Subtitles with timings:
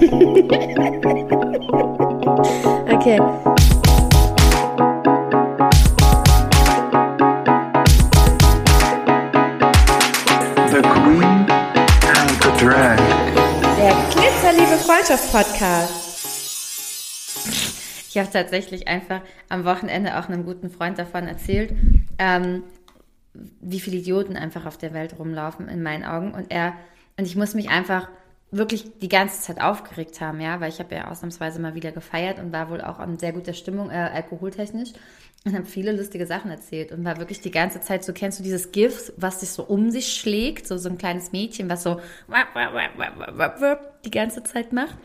[0.00, 0.08] Okay.
[10.68, 11.44] The Queen
[12.08, 12.96] and the Drag.
[13.76, 16.08] Der Glitzerliebe Freundschaft-Podcast.
[18.08, 19.20] Ich habe tatsächlich einfach
[19.50, 21.74] am Wochenende auch einem guten Freund davon erzählt,
[22.18, 22.62] ähm,
[23.34, 26.32] wie viele Idioten einfach auf der Welt rumlaufen, in meinen Augen.
[26.32, 26.72] Und er,
[27.18, 28.08] und ich muss mich einfach
[28.50, 32.38] wirklich die ganze Zeit aufgeregt haben, ja, weil ich habe ja ausnahmsweise mal wieder gefeiert
[32.38, 34.90] und war wohl auch in sehr guter Stimmung, äh, alkoholtechnisch.
[35.44, 38.42] Und habe viele lustige Sachen erzählt und war wirklich die ganze Zeit so, kennst du
[38.42, 41.98] dieses GIF, was sich so um sich schlägt, so, so ein kleines Mädchen, was so
[44.04, 44.98] die ganze Zeit macht?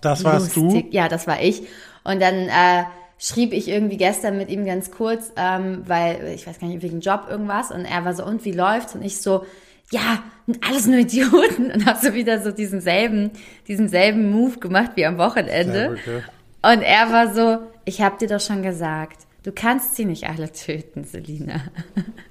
[0.00, 0.90] Das warst Lustig.
[0.90, 0.96] du?
[0.96, 1.64] Ja, das war ich.
[2.02, 2.84] Und dann äh,
[3.18, 7.00] schrieb ich irgendwie gestern mit ihm ganz kurz, ähm, weil ich weiß gar nicht, wegen
[7.00, 7.70] Job irgendwas.
[7.70, 8.94] Und er war so, und wie läuft's?
[8.94, 9.44] Und ich so,
[9.90, 10.22] ja,
[10.66, 11.70] alles nur Idioten.
[11.70, 13.30] Und habe so wieder so diesen selben,
[13.66, 15.90] diesen selben Move gemacht wie am Wochenende.
[15.90, 16.72] gut, ja.
[16.72, 20.52] Und er war so, ich habe dir doch schon gesagt, du kannst sie nicht alle
[20.52, 21.62] töten, Selina.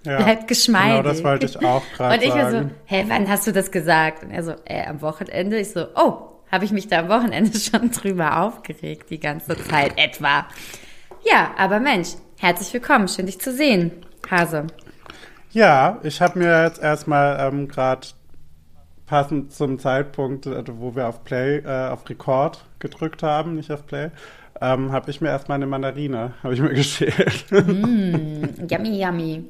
[0.06, 0.98] Ja, Bleib geschmeidig.
[0.98, 3.72] Genau, das wollte ich auch gerade Und ich war so, hä, wann hast du das
[3.72, 4.24] gesagt?
[4.24, 5.58] Und er so, äh, am Wochenende.
[5.60, 9.98] Ich so, oh, habe ich mich da am Wochenende schon drüber aufgeregt, die ganze Zeit
[9.98, 10.48] etwa.
[11.30, 12.10] Ja, aber Mensch,
[12.40, 13.92] herzlich willkommen, schön dich zu sehen,
[14.30, 14.68] Hase.
[15.52, 18.08] Ja, ich habe mir jetzt erstmal ähm, gerade
[19.06, 23.86] passend zum Zeitpunkt, äh, wo wir auf Play, äh, auf Record gedrückt haben, nicht auf
[23.86, 24.12] Play,
[24.62, 27.46] ähm, habe ich mir erstmal eine Mandarine, habe ich mir geschält.
[27.52, 29.48] Yummy, yummy.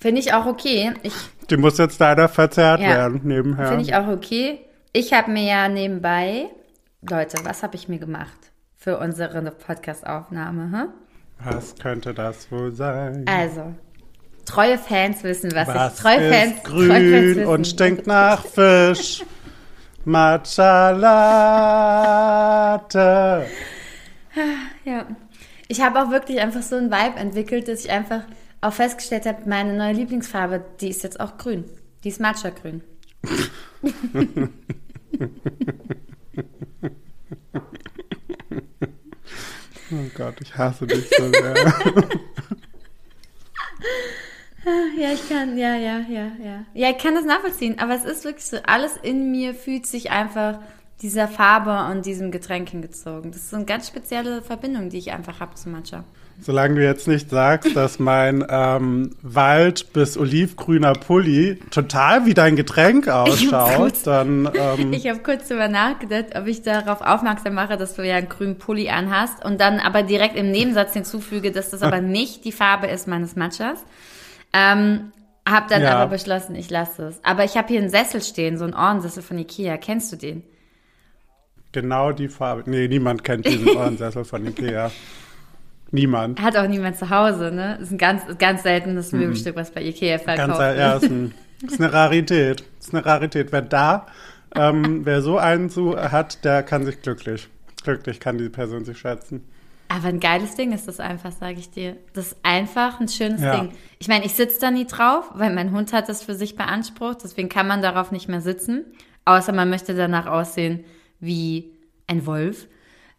[0.00, 0.92] Finde ich auch okay.
[1.02, 1.12] Ich
[1.50, 2.88] Die muss jetzt leider verzerrt Ja.
[2.88, 3.66] werden nebenher.
[3.68, 4.60] finde ich auch okay.
[4.92, 6.46] Ich habe mir ja nebenbei,
[7.08, 10.62] Leute, was habe ich mir gemacht für unsere Podcast-Aufnahme?
[10.72, 10.88] Hm?
[11.44, 13.24] Was könnte das wohl sein?
[13.28, 13.74] Also,
[14.50, 16.00] treue Fans wissen, was, Was ich.
[16.00, 17.46] Treue Fans, ist treue Fans grün wissen.
[17.46, 19.22] und stinkt nach Fisch?
[20.04, 20.90] Matcha
[22.80, 23.46] Latte.
[24.84, 25.06] Ja.
[25.68, 28.22] Ich habe auch wirklich einfach so einen Vibe entwickelt, dass ich einfach
[28.60, 31.64] auch festgestellt habe, meine neue Lieblingsfarbe, die ist jetzt auch grün.
[32.02, 32.82] Die ist Matcha-grün.
[39.92, 41.54] Oh Gott, ich hasse dich so sehr.
[44.98, 46.64] Ja, ich kann, ja, ja, ja, ja.
[46.74, 50.10] Ja, ich kann das nachvollziehen, aber es ist wirklich so, alles in mir fühlt sich
[50.10, 50.58] einfach
[51.00, 53.30] dieser Farbe und diesem Getränk hingezogen.
[53.32, 56.04] Das ist so eine ganz spezielle Verbindung, die ich einfach habe zu Matcha.
[56.42, 62.56] Solange du jetzt nicht sagst, dass mein ähm, Wald- bis olivgrüner Pulli total wie dein
[62.56, 67.76] Getränk ausschaut, kurz- dann ähm, Ich habe kurz darüber nachgedacht, ob ich darauf aufmerksam mache,
[67.76, 71.70] dass du ja einen grünen Pulli anhast und dann aber direkt im Nebensatz hinzufüge, dass
[71.70, 73.84] das aber nicht die Farbe ist meines Matchas.
[74.52, 75.12] Ähm,
[75.48, 75.96] hab dann Ja.
[75.98, 77.20] aber beschlossen, ich lasse es.
[77.24, 79.76] Aber ich habe hier einen Sessel stehen, so einen Ohrensessel von Ikea.
[79.76, 80.42] Kennst du den?
[81.72, 82.68] genau die Farbe.
[82.68, 84.90] Nee, niemand kennt diesen Ohrensessel von Ikea.
[85.92, 86.40] Niemand.
[86.40, 87.78] Hat auch niemand zu Hause, ne?
[87.80, 90.78] Ist ein ganz, ganz seltenes Möbelstück, was bei Ikea verkauft Ganz, wird.
[90.78, 91.34] ja, ist, ein,
[91.64, 92.64] ist eine Rarität.
[92.80, 93.52] Ist eine Rarität.
[93.52, 94.06] Wer da,
[94.54, 97.48] ähm, wer so einen zu hat, der kann sich glücklich.
[97.84, 99.44] Glücklich kann die Person sich schätzen.
[99.92, 101.96] Aber ein geiles Ding ist das einfach, sage ich dir.
[102.12, 103.56] Das ist einfach ein schönes Ja.
[103.58, 103.72] Ding.
[103.98, 107.24] Ich meine, ich sitze da nie drauf, weil mein Hund hat das für sich beansprucht.
[107.24, 108.84] Deswegen kann man darauf nicht mehr sitzen.
[109.24, 110.84] Außer man möchte danach aussehen
[111.18, 111.72] wie
[112.06, 112.68] ein Wolf.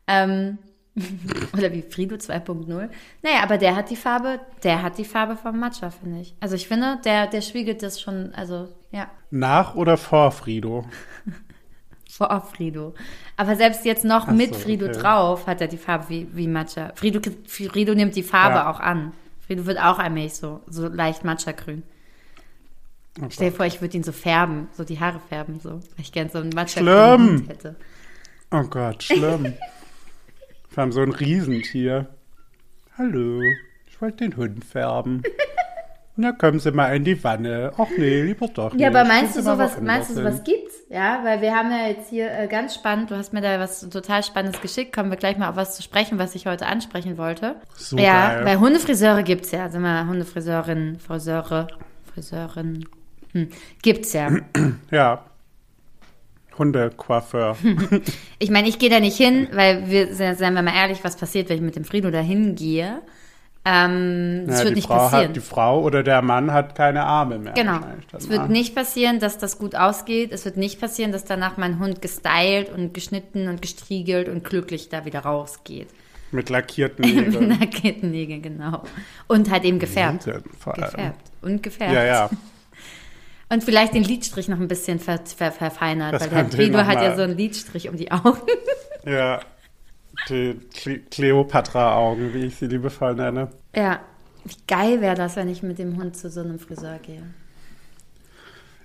[0.08, 0.60] Ähm,
[1.58, 2.66] oder wie Frido 2.0.
[3.22, 6.36] Naja, aber der hat die Farbe, der hat die Farbe vom Matcha, finde ich.
[6.40, 10.86] Also ich finde, der, der spiegelt das schon, also ja, Nach oder vor Frido?
[12.18, 12.94] vor Frido.
[13.38, 15.00] Aber selbst jetzt noch Ach mit so, Frido okay.
[15.00, 16.92] drauf hat er die Farbe wie, wie Matcha.
[16.96, 18.70] Frido, Frido nimmt die Farbe Ja.
[18.70, 19.14] auch an.
[19.46, 21.84] Frido wird auch allmählich so, so leicht Matcha-grün.
[23.22, 25.72] Oh Stell dir vor, ich würde ihn so färben, so die Haare färben, so.
[25.72, 27.30] Weil ich gern so einen matcha Schlimm.
[27.30, 27.76] Hund hätte.
[28.52, 29.54] Oh Gott, schlimm.
[30.70, 32.08] Vor allem so ein Riesentier.
[32.98, 33.42] Hallo,
[33.88, 35.24] ich wollte den Hund färben.
[36.16, 37.74] Na, kommen Sie mal in die Wanne.
[37.78, 38.82] Ach nee, lieber doch nicht.
[38.82, 40.71] Ja, aber meinst du sowas, meinst du sowas gibt's?
[40.92, 43.80] Ja, weil wir haben ja jetzt hier äh, ganz spannend, du hast mir da was
[43.90, 47.18] total Spannendes geschickt, kommen wir gleich mal auf was zu sprechen, was ich heute ansprechen
[47.18, 47.56] wollte.
[47.78, 48.46] So ja, geil.
[48.46, 51.68] weil Hundefriseure gibt's ja, sind wir Hundefriseurinnen, Friseure,
[52.14, 52.90] Friseurin,
[53.32, 53.48] hm,
[53.82, 54.32] gibt's ja.
[54.92, 55.24] Ja.
[56.58, 57.56] Hundecoiffeur.
[58.40, 61.48] Ich meine, ich gehe da nicht hin, weil wir, seien wir mal ehrlich, was passiert,
[61.48, 63.02] wenn ich mit dem Frido da hingehe?
[63.64, 65.28] Ähm, das Ja, wird die nicht Frau passieren.
[65.30, 67.54] Hat, die Frau oder der Mann hat keine Arme mehr.
[67.54, 67.80] Genau.
[68.12, 68.50] Es wird ne?
[68.50, 70.32] nicht passieren, dass das gut ausgeht.
[70.32, 74.90] Es wird nicht passieren, dass danach mein Hund gestylt und geschnitten und gestriegelt und glücklich
[74.90, 75.90] da wieder rausgeht.
[76.32, 77.48] Mit lackierten Mit Nägeln.
[77.50, 78.84] nackten Nägeln, genau.
[79.28, 80.26] Und halt eben gefärbt.
[80.26, 81.20] Gefärbt.
[81.42, 81.94] Und gefärbt.
[81.94, 82.30] Ja, ja.
[83.50, 87.02] Und vielleicht den Lidstrich noch ein bisschen ver ver verfeinert, Das weil der noch hat
[87.02, 88.40] ja so einen Lidstrich um die Augen.
[89.06, 89.42] Ja.
[90.30, 93.50] Die Cle Cleopatra-Augen, wie ich sie liebevoll nenne.
[93.76, 94.00] Ja,
[94.44, 97.24] wie geil wäre das, wenn ich mit dem Hund zu so einem Friseur gehe.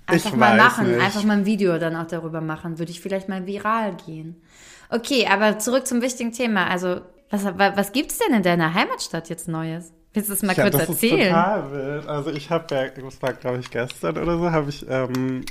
[0.06, 1.00] Einfach Ich mal machen, nicht.
[1.02, 2.78] einfach mal ein Video dann auch darüber machen.
[2.78, 4.40] Würde ich vielleicht mal viral gehen.
[4.88, 6.68] Okay, aber zurück zum wichtigen Thema.
[6.68, 9.92] Also, was, wa- was gibt's denn in deiner Heimatstadt jetzt Neues?
[10.14, 11.18] Willst du es mal Ja, kurz das erzählen?
[11.20, 12.06] ist total wild.
[12.08, 15.44] Also ich habe ja, das war glaube ich gestern oder so, habe ich, ähm,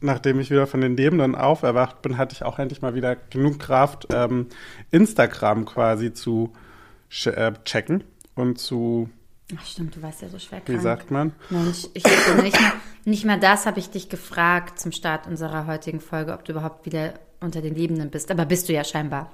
[0.00, 3.58] nachdem ich wieder von den Lebenden auferwacht bin, hatte ich auch endlich mal wieder genug
[3.58, 4.46] Kraft, ähm,
[4.90, 6.52] Instagram quasi zu
[7.24, 8.04] äh, checken
[8.34, 9.08] und zu,
[9.56, 10.82] Ach stimmt, du warst ja so schwer wie krank.
[10.82, 11.32] sagt man?
[11.50, 12.04] Mensch, ich
[12.42, 12.72] nicht mal,
[13.04, 16.84] nicht mal das habe ich dich gefragt zum Start unserer heutigen Folge, ob du überhaupt
[16.84, 18.30] wieder unter den Lebenden bist.
[18.30, 19.30] Aber bist du ja scheinbar.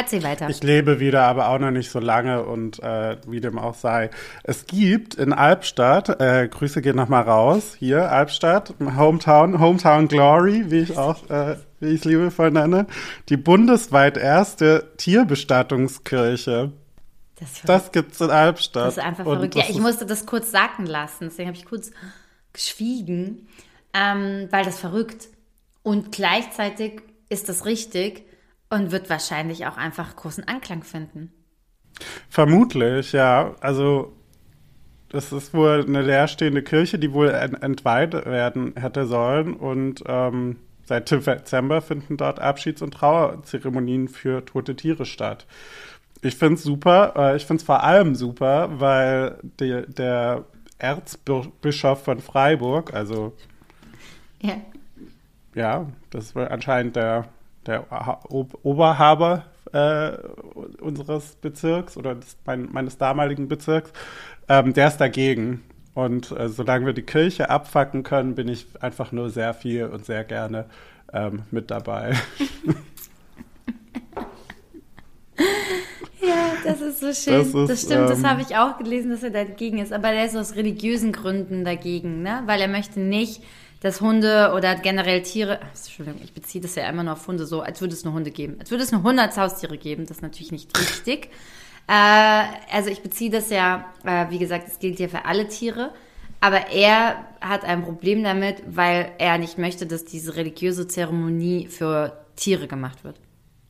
[0.00, 0.48] Erzähl weiter.
[0.48, 4.08] Ich lebe wieder, aber auch noch nicht so lange und äh, wie dem auch sei.
[4.42, 10.78] Es gibt in Albstadt, äh, Grüße gehen nochmal raus, hier Albstadt, Hometown, Hometown Glory, wie
[10.78, 12.86] ich auch, äh, wie ich es liebevoll nenne,
[13.28, 16.72] die bundesweit erste Tierbestattungskirche.
[17.38, 18.86] das, Das gibt's in Albstadt.
[18.86, 19.54] Das ist einfach verrückt.
[19.54, 21.90] Ja, ich musste das kurz sacken lassen, deswegen habe ich kurz
[22.54, 23.48] geschwiegen,
[23.92, 25.28] ähm, weil das verrückt.
[25.82, 28.29] Und gleichzeitig ist das richtig
[28.70, 31.32] und wird wahrscheinlich auch einfach großen Anklang finden.
[32.28, 33.54] Vermutlich, ja.
[33.60, 34.12] Also
[35.10, 39.54] das ist wohl eine leerstehende Kirche, die wohl ent entweiht werden hätte sollen.
[39.54, 45.46] Und ähm, seit Dezember finden dort Abschieds- und Trauerzeremonien für tote Tiere statt.
[46.22, 47.14] Ich finde es super.
[47.16, 50.44] Äh, ich finde es vor allem super, weil die, der
[50.78, 53.34] Erzbischof von Freiburg, also
[54.40, 54.54] Ja.
[55.54, 57.28] ja, das war anscheinend der,
[57.66, 60.12] der Ha- Ob- Oberhaber äh,
[60.80, 63.92] unseres Bezirks oder des, mein, meines damaligen Bezirks,
[64.48, 65.62] ähm, der ist dagegen.
[65.94, 70.04] Und äh, solange wir die Kirche abfacken können, bin ich einfach nur sehr viel und
[70.06, 70.66] sehr gerne
[71.12, 72.14] ähm, mit dabei.
[76.20, 77.52] Ja, das ist so schön.
[77.52, 79.92] Das Das, ist, stimmt, das ähm, habe ich auch gelesen, dass er dagegen ist.
[79.92, 82.42] Aber der ist aus religiösen Gründen dagegen, ne?
[82.46, 83.42] Weil er möchte nicht,
[83.80, 87.62] dass Hunde oder generell Tiere, Entschuldigung, ich beziehe das ja immer nur auf Hunde so,
[87.62, 88.56] als würde es nur Hunde geben.
[88.60, 90.06] Als würde es nur Hunde als Haustiere geben.
[90.06, 91.30] Das ist natürlich nicht richtig.
[91.88, 95.92] Äh, also ich beziehe das ja, äh, wie gesagt, es gilt ja für alle Tiere.
[96.40, 102.24] Aber er hat ein Problem damit, weil er nicht möchte, dass diese religiöse Zeremonie für
[102.36, 103.16] Tiere gemacht wird.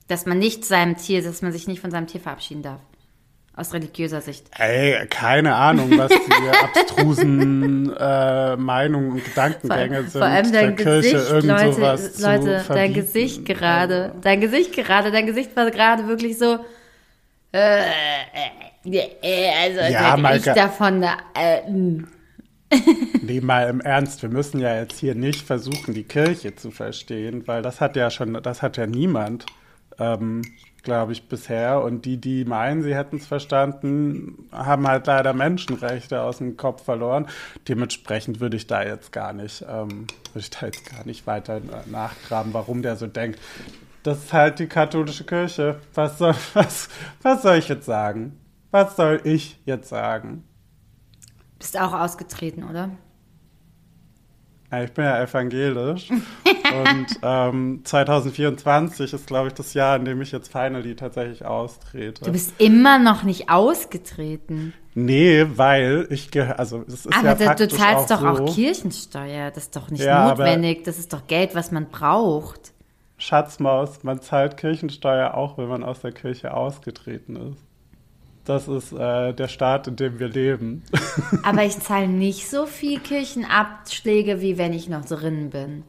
[0.08, 2.80] Dass man nicht seinem Tier, dass man sich nicht von seinem Tier verabschieden darf.
[3.60, 4.46] Aus religiöser Sicht.
[4.56, 6.48] Ey, keine Ahnung, was die
[6.88, 10.12] abstrusen äh, Meinungen und Gedankengänge sind.
[10.12, 12.94] Vor allem dein der Kirche Gesicht, Leute, Leute, dein.
[12.94, 16.60] Gesicht gerade, dein Gesicht gerade, dein Gesicht war gerade wirklich so,
[17.52, 22.04] äh, äh, äh, also als Ja, hätte ich davon, äh, mh.
[23.22, 27.46] Nee, mal im Ernst, wir müssen ja jetzt hier nicht versuchen, die Kirche zu verstehen,
[27.46, 29.44] weil das hat ja schon, das hat ja niemand,
[29.98, 30.40] ähm,
[30.82, 31.82] glaube ich, bisher.
[31.82, 36.84] Und die, die meinen, sie hätten es verstanden, haben halt leider Menschenrechte aus dem Kopf
[36.84, 37.26] verloren.
[37.68, 41.60] Dementsprechend würde ich da jetzt gar nicht, ähm, würde ich da jetzt gar nicht weiter
[41.86, 43.38] nachgraben, warum der so denkt.
[44.02, 45.80] Das ist halt die katholische Kirche.
[45.94, 46.88] Was soll, was,
[47.22, 48.38] was soll ich jetzt sagen?
[48.70, 50.44] Was soll ich jetzt sagen?
[51.60, 52.90] bist auch ausgetreten, oder?
[54.72, 60.30] Ich bin ja evangelisch und ähm, 2024 ist, glaube ich, das Jahr, in dem ich
[60.30, 62.24] jetzt finally tatsächlich austrete.
[62.24, 64.72] Du bist immer noch nicht ausgetreten.
[64.94, 68.44] nee, weil ich gehöre, also es ist Aber ja du, du zahlst auch doch so,
[68.44, 69.50] auch Kirchensteuer.
[69.50, 70.84] Das ist doch nicht Ja, aber- notwendig.
[70.84, 72.72] Das ist doch Geld, was man braucht.
[73.18, 77.62] Schatzmaus, man zahlt Kirchensteuer auch, wenn man aus der Kirche ausgetreten ist.
[78.44, 80.82] Das ist äh, der Staat, in dem wir leben.
[81.42, 85.84] Aber ich zahle nicht so viel Kirchenabschläge, wie wenn ich noch drin bin.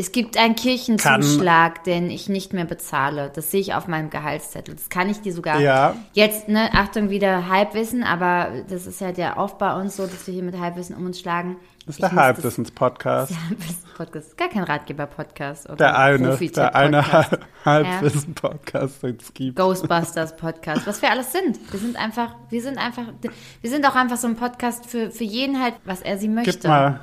[0.00, 3.30] Es gibt einen Kirchenzuschlag, den ich nicht mehr bezahle.
[3.34, 4.74] Das sehe ich auf meinem Gehaltszettel.
[4.74, 5.94] Das kann ich dir sogar Ja.
[6.14, 10.32] jetzt, ne, Achtung, wieder Halbwissen, aber das ist ja Oft bei uns so, dass wir
[10.32, 11.56] hier mit Halbwissen um uns schlagen.
[11.84, 13.30] Das ist der Halbwissens-Podcast.
[13.32, 14.36] Der Halbwissen-Podcast.
[14.38, 15.66] Gar kein Ratgeber-Podcast.
[15.66, 19.56] oder Der eine, der eine Halb- Halbwissen-Podcast, den es gibt.
[19.56, 21.58] Ghostbusters Podcast, was wir alles sind.
[21.70, 23.04] Wir sind einfach, wir sind einfach,
[23.60, 26.52] wir sind auch einfach so ein Podcast für, für jeden halt, was er sie möchte.
[26.52, 27.00] Gib mal,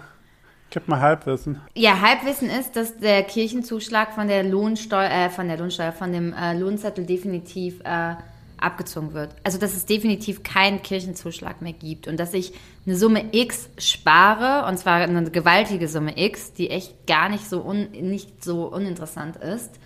[0.69, 1.61] gib mal Halbwissen.
[1.75, 6.33] Ja, Halbwissen ist, dass der Kirchenzuschlag von der Lohnsteuer, äh, von der Lohnsteuer, von dem
[6.33, 8.15] äh, Lohnzettel definitiv äh,
[8.57, 9.35] abgezogen wird.
[9.43, 12.53] Also dass es definitiv keinen Kirchenzuschlag mehr gibt und dass ich
[12.85, 17.63] eine Summe X spare und zwar eine gewaltige Summe X, die echt gar nicht so
[17.63, 19.79] un, nicht so uninteressant ist,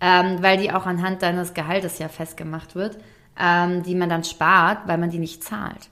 [0.00, 2.98] ähm, weil die auch anhand deines Gehaltes ja festgemacht wird,
[3.38, 5.88] ähm, die man dann spart, weil man die nicht zahlt.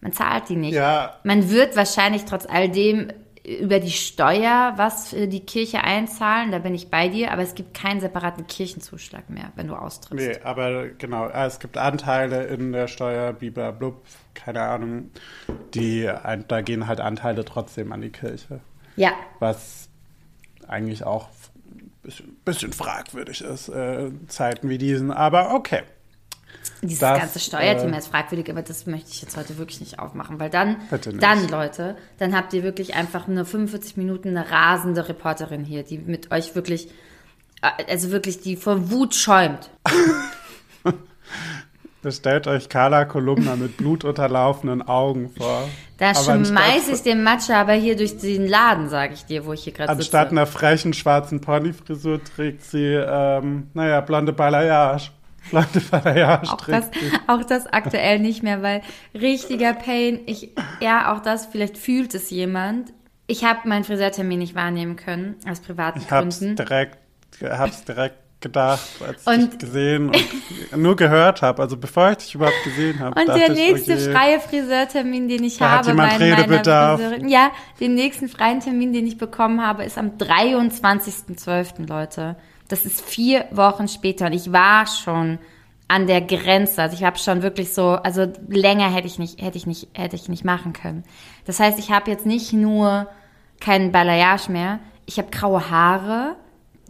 [0.00, 0.74] Man zahlt die nicht.
[0.74, 1.16] Ja.
[1.24, 3.12] Man wird wahrscheinlich trotz all dem
[3.44, 7.54] über die Steuer was für die Kirche einzahlen, da bin ich bei dir, aber es
[7.54, 10.26] gibt keinen separaten Kirchenzuschlag mehr, wenn du austrittst.
[10.26, 14.04] Nee, aber genau, äh, es gibt Anteile in der Steuer, blub,
[14.34, 15.10] keine Ahnung,
[15.74, 16.10] die,
[16.48, 18.60] da gehen halt Anteile trotzdem an die Kirche.
[18.96, 19.88] Ja, Was
[20.68, 21.28] eigentlich auch
[21.64, 25.82] ein bisschen, bisschen fragwürdig ist, äh, Zeiten wie diesen, aber okay.
[26.82, 29.98] Dieses Das, ganze Steuerthema äh, ist fragwürdig, aber das möchte ich jetzt heute wirklich nicht
[29.98, 30.76] aufmachen, weil dann,
[31.18, 35.98] dann Leute, dann habt ihr wirklich einfach nur 45 Minuten eine rasende Reporterin hier, die
[35.98, 36.88] mit euch wirklich,
[37.62, 39.70] äh, also wirklich, die vor Wut schäumt.
[42.02, 45.68] Bestellt euch Carla Kolumna mit blutunterlaufenden Augen vor.
[45.98, 49.44] Da Aber anstatt- schmeiß ich den Matcha aber hier durch den Laden, sage ich dir,
[49.44, 50.06] wo ich hier gerade sitze.
[50.16, 55.10] Anstatt einer frechen schwarzen Ponyfrisur trägt sie, ähm, naja, blonde Balayage.
[55.50, 56.90] Blonde Balayage Auch das,
[57.26, 58.82] auch das aktuell nicht mehr, weil
[59.14, 62.92] richtiger Pain, ich, ja, auch das, vielleicht fühlt es jemand.
[63.26, 66.56] Ich habe meinen Friseurtermin nicht wahrnehmen können, aus privaten Ich hab's Gründen.
[66.56, 66.98] direkt,
[67.42, 70.10] hab's direkt gedacht, als Und- ich dich gesehen
[70.72, 71.60] und nur gehört habe.
[71.62, 73.20] Also bevor ich dich überhaupt gesehen habe.
[73.20, 77.00] Und der ich, nächste okay, freie Friseurtermin, den ich Da hat habe, jemand mein- Redebedarf.
[77.00, 82.36] Friseurin, ja, den nächsten freien Termin, den ich bekommen habe, ist am 23.12., Leute.
[82.70, 85.38] Das ist vier Wochen später und ich war schon
[85.88, 86.80] an der Grenze.
[86.80, 90.14] Also ich habe schon wirklich so, also länger hätte ich nicht, hätte ich nicht, hätte
[90.14, 91.02] ich nicht machen können.
[91.46, 93.08] Das heißt, ich habe jetzt nicht nur
[93.58, 96.36] keinen Balayage mehr, ich habe graue Haare,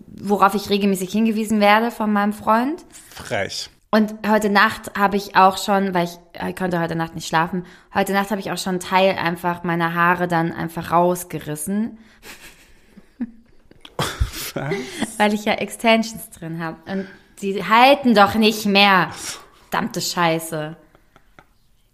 [0.06, 2.84] worauf ich regelmäßig hingewiesen werde von meinem Freund.
[3.08, 3.70] Frech.
[3.90, 7.64] Und heute Nacht habe ich auch schon, weil ich, ich konnte heute Nacht nicht schlafen,
[7.94, 11.98] heute Nacht habe ich auch schon einen Teil einfach meiner Haare dann einfach rausgerissen,
[15.18, 16.76] weil ich ja Extensions drin habe.
[16.90, 17.06] Und
[17.42, 19.10] die halten doch nicht mehr.
[19.70, 20.76] Verdammte Scheiße.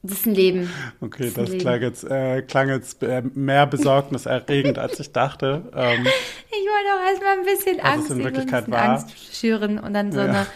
[0.02, 0.70] Das ist ein Leben.
[1.00, 1.60] Okay, das Leben.
[1.60, 5.70] klang jetzt, äh, klang jetzt äh, mehr besorgniserregend, als ich dachte.
[5.74, 8.82] Ähm, Ich wollte auch erstmal ein bisschen Angst, in Wirklichkeit war.
[8.90, 10.24] Angst schüren und dann so Ja.
[10.26, 10.46] eine,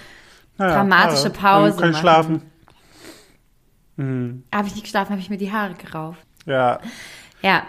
[0.57, 2.01] naja, Dramatische Pause kann ich machen.
[2.01, 2.43] schlafen.
[4.53, 6.25] habe ich nicht geschlafen, habe ich mir die Haare gerauft.
[6.47, 6.79] Ja.
[7.43, 7.65] Ja,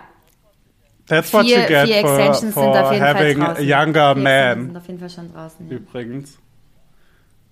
[1.12, 3.58] That's what vier, you get vier for, Extensions for sind auf jeden Fall having draußen.
[3.58, 4.62] a younger Vier man.
[4.62, 5.70] sind auf jeden Fall schon draußen.
[5.70, 5.76] Ja.
[5.76, 6.40] Übrigens.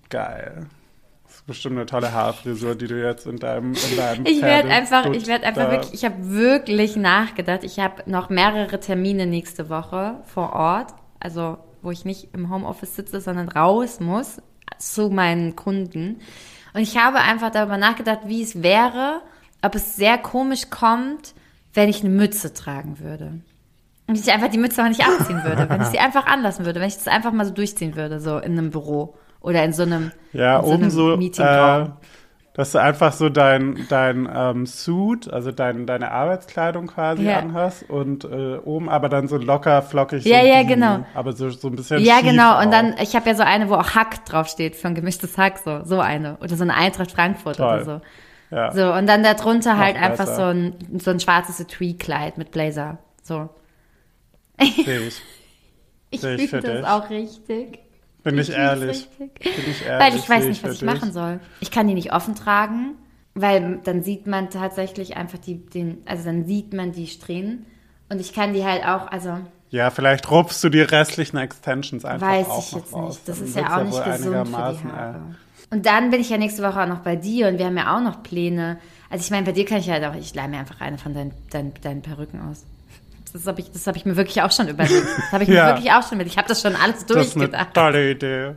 [0.08, 0.68] Geil.
[1.26, 4.70] Das ist bestimmt eine tolle Haarfrisur, die du jetzt in deinem, in deinem Ich werde
[4.70, 7.66] einfach, ich werde einfach wirklich, ich habe wirklich nachgedacht.
[7.66, 12.96] Ich habe noch mehrere Termine nächste Woche vor Ort, also wo ich nicht im Homeoffice
[12.96, 14.42] sitze, sondern raus muss
[14.78, 16.22] zu meinen Kunden.
[16.74, 19.22] Und ich habe einfach darüber nachgedacht, wie es wäre,
[19.62, 21.34] ob es sehr komisch kommt,
[21.74, 23.42] wenn ich eine Mütze tragen würde.
[24.10, 26.80] Und ich einfach die Mütze auch nicht abziehen würde, wenn ich sie einfach anlassen würde,
[26.80, 29.84] wenn ich das einfach mal so durchziehen würde, so in einem Büro oder in so
[29.84, 31.86] einem, Ja, so oben so, äh,
[32.56, 37.38] dass du einfach so dein, dein ähm, Suit, also dein, deine Arbeitskleidung quasi Ja.
[37.38, 40.26] anhast und äh, oben aber dann so locker, flockig.
[40.26, 41.06] Ja, so ja, Beanie, genau.
[41.14, 42.60] Aber so, so ein bisschen Ja, genau.
[42.60, 42.72] Und auch.
[42.72, 45.84] dann, ich habe ja so eine, wo auch Hack draufsteht, für ein gemischtes Hack, so,
[45.86, 46.38] so eine.
[46.42, 47.68] Oder so eine Eintracht Frankfurt Toll.
[47.68, 48.02] oder so.
[48.56, 48.72] Ja.
[48.72, 50.36] So, und dann darunter halt Noch einfach besser.
[50.36, 52.98] so ein, so ein schwarzes Etui-Kleid mit Blazer.
[53.22, 53.50] So.
[54.60, 55.22] Sehe ich.
[56.12, 56.88] Ich Sehe ich finde das dich.
[56.88, 57.80] auch richtig.
[58.24, 58.90] Bin ich, find's ehrlich.
[59.20, 59.34] richtig.
[59.44, 60.06] Bin ich ehrlich.
[60.08, 60.86] Weil ich weiß nicht, was ich dich.
[60.88, 61.40] machen soll.
[61.60, 62.96] Ich kann die nicht offen tragen,
[63.36, 67.68] weil dann sieht man tatsächlich einfach die, den, also dann sieht man die Strähnen.
[68.10, 69.38] Und ich kann die halt auch, also
[69.70, 73.16] Ja, vielleicht rupfst du die restlichen Extensions einfach Weiß auch ich noch jetzt raus.
[73.18, 73.30] nicht.
[73.30, 75.16] Das Dann ist ja auch nicht gesund für die Haare.
[75.70, 77.78] äh, Und dann bin ich ja nächste Woche auch noch bei dir und wir haben
[77.78, 78.80] ja auch noch Pläne.
[79.12, 81.14] Also ich meine, bei dir kann ich halt auch, ich leih mir einfach eine von
[81.14, 82.66] deinen, deinen, deinen Perücken aus.
[83.34, 85.06] Das habe ich, das hab ich mir wirklich auch schon überlegt.
[85.18, 85.66] Das habe ich Ja.
[85.66, 86.32] mir wirklich auch schon überlegt.
[86.32, 87.74] Ich habe das schon alles Das ist eine durchgedacht.
[87.74, 88.56] tolle Idee.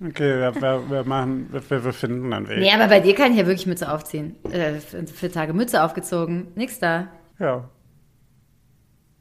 [0.00, 2.58] Okay, wir, wir, wir machen, wir, wir finden einen Weg.
[2.60, 4.36] Nee, aber bei dir kann ich ja wirklich Mütze aufziehen.
[4.50, 6.48] Äh, für, für Tage Mütze aufgezogen.
[6.54, 7.08] Nix da.
[7.40, 7.68] Ja.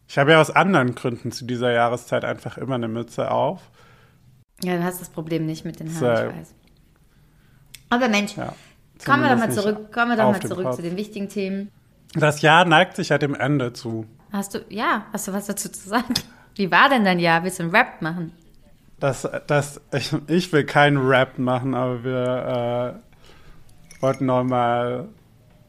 [0.07, 3.61] Ich habe ja aus anderen Gründen zu dieser Jahreszeit einfach immer eine Mütze auf.
[4.63, 6.05] Ja, du hast das Problem nicht mit den So.
[6.07, 6.55] Haaren, ich weiß.
[7.89, 8.53] Aber Mensch, Ja.
[9.05, 10.75] kommen wir doch mal zurück, kommen wir doch mal zurück Kopf.
[10.75, 11.71] zu den wichtigen Themen.
[12.13, 14.05] Das Jahr neigt sich ja dem Ende zu.
[14.31, 16.13] Hast du, ja, hast du was dazu zu sagen?
[16.55, 17.43] Wie war denn dein Jahr?
[17.43, 18.31] Willst du einen Rap machen?
[18.99, 22.99] Das, das, ich, ich will keinen Rap machen, aber wir
[23.99, 25.07] äh, wollten noch mal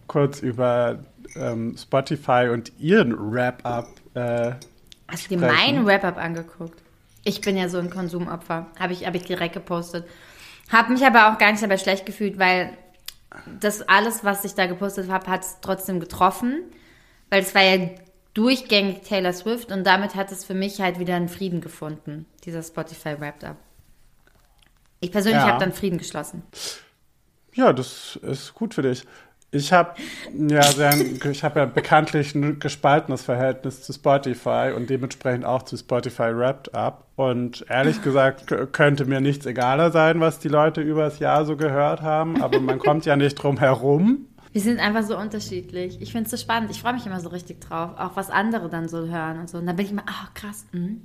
[0.06, 1.00] kurz über
[1.36, 4.52] ähm, Spotify und ihren Wrap-Up äh,
[5.08, 6.82] Hast du dir meinen Wrap-Up angeguckt?
[7.24, 8.66] Ich bin ja so ein Konsumopfer.
[8.78, 10.06] Habe ich, hab ich direkt gepostet.
[10.70, 12.76] Habe mich aber auch gar nicht dabei schlecht gefühlt, weil
[13.60, 16.62] das alles, was ich da gepostet habe, hat es trotzdem getroffen.
[17.30, 17.88] Weil es war ja
[18.38, 22.62] durchgängig Taylor Swift und damit hat es für mich halt wieder einen Frieden gefunden, dieser
[22.62, 23.56] Spotify Wrapped Up.
[25.00, 25.48] Ich persönlich Ja.
[25.48, 26.44] habe dann Frieden geschlossen.
[27.54, 29.04] Ja, das ist gut für dich.
[29.50, 29.94] Ich habe
[30.36, 30.94] ja, sehr,
[31.30, 36.74] ich hab ja bekanntlich ein gespaltenes Verhältnis zu Spotify und dementsprechend auch zu Spotify Wrapped
[36.74, 37.06] Up.
[37.16, 42.02] Und ehrlich gesagt könnte mir nichts egaler sein, was die Leute übers Jahr so gehört
[42.02, 44.26] haben, aber man kommt ja nicht drum herum.
[44.58, 46.02] Wir sind einfach so unterschiedlich.
[46.02, 46.72] Ich finde es so spannend.
[46.72, 49.58] Ich freue mich immer so richtig drauf, auch was andere dann so hören und so.
[49.58, 50.96] Und dann bin ich immer, ach krass, mh,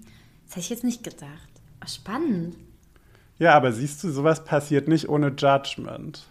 [0.47, 1.49] das hätte ich jetzt nicht gedacht.
[1.79, 2.55] Oh, spannend.
[3.37, 6.25] Ja, aber siehst du, sowas passiert nicht ohne Judgment.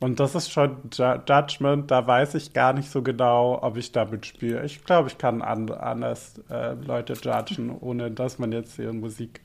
[0.00, 3.92] Und das ist schon Ju Judgment, da weiß ich gar nicht so genau, ob ich
[3.92, 4.64] damit spiele.
[4.64, 9.40] Ich glaube, ich kann an anders äh, Leute judgen, ohne dass man jetzt ihren Musik,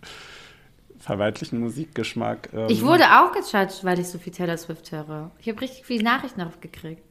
[1.03, 2.50] vermeintlichen Musikgeschmack.
[2.53, 5.31] Ähm, Ich wurde auch gejudged, weil ich so viel Taylor Swift höre.
[5.39, 7.03] Ich habe richtig viele Nachrichten darauf gekriegt.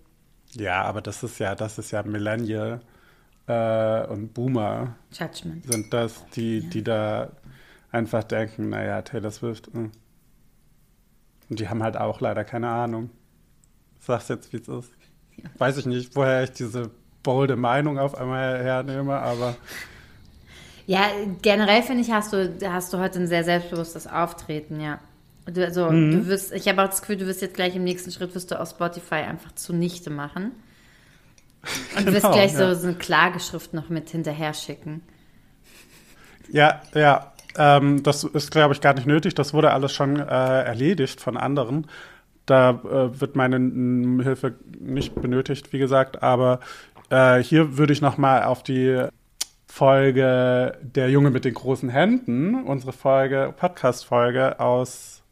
[0.52, 2.80] Ja, aber das ist ja, das ist ja Millennial
[3.46, 5.70] äh, und Boomer Judgment.
[5.70, 7.32] sind das, die, die da
[7.90, 9.72] einfach denken, naja, Taylor Swift.
[9.74, 9.90] Mh.
[11.50, 13.10] Und die haben halt auch leider keine Ahnung.
[14.00, 14.90] Sag's jetzt, wie es ist.
[15.58, 16.90] Weiß ich nicht, woher ich diese
[17.22, 19.56] bolde Meinung auf einmal hernehme, aber
[20.86, 21.06] Ja,
[21.42, 24.98] generell finde ich, hast du, hast du heute ein sehr selbstbewusstes Auftreten, ja.
[25.46, 28.12] Du, also, du wirst, ich habe auch das Gefühl, du wirst jetzt gleich im nächsten
[28.12, 30.52] Schritt wirst du auf Spotify einfach zunichte machen.
[31.96, 32.74] Und wirst Genau, gleich ja.
[32.74, 35.02] so, so eine Klageschrift noch mit hinterher schicken.
[36.50, 37.32] ja, ja.
[37.56, 39.34] Ähm, das ist, glaube ich, gar nicht nötig.
[39.34, 41.86] Das wurde alles schon äh, erledigt von anderen.
[42.46, 43.58] Da äh, wird meine
[44.22, 46.22] Hilfe nicht benötigt, wie gesagt.
[46.22, 46.60] Aber
[47.10, 49.06] äh, hier würde ich noch mal auf die
[49.72, 55.22] Folge Der Junge mit den großen Händen, unsere Folge, Podcast-Folge aus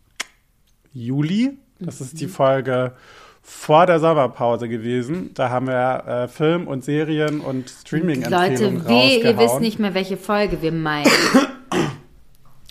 [0.94, 1.58] Juli.
[1.78, 2.94] Das ist die Folge
[3.42, 5.34] vor der Sommerpause gewesen.
[5.34, 9.92] Da haben wir äh, Film und Serien und Streaming-Empfehlungen Leute, weh, ihr wisst nicht mehr,
[9.92, 11.10] welche Folge wir meinen.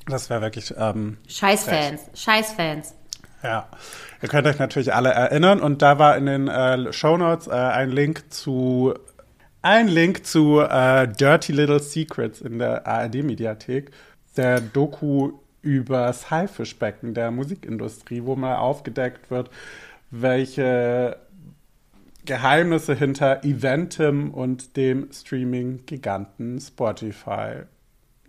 [0.07, 2.95] Das wäre wirklich, ähm, Scheißfans, Scheißfans.
[3.43, 3.67] ja.
[4.23, 7.91] Ihr könnt euch natürlich alle erinnern und da war in den äh, Shownotes äh, ein
[7.91, 8.95] Link zu
[9.61, 13.91] ein Link zu äh, Dirty Little Secrets in der ARD-Mediathek,
[14.37, 19.49] der Doku übers Haifischbecken der Musikindustrie, wo mal aufgedeckt wird,
[20.11, 21.17] welche
[22.25, 27.63] Geheimnisse hinter Eventim und dem Streaming-Giganten Spotify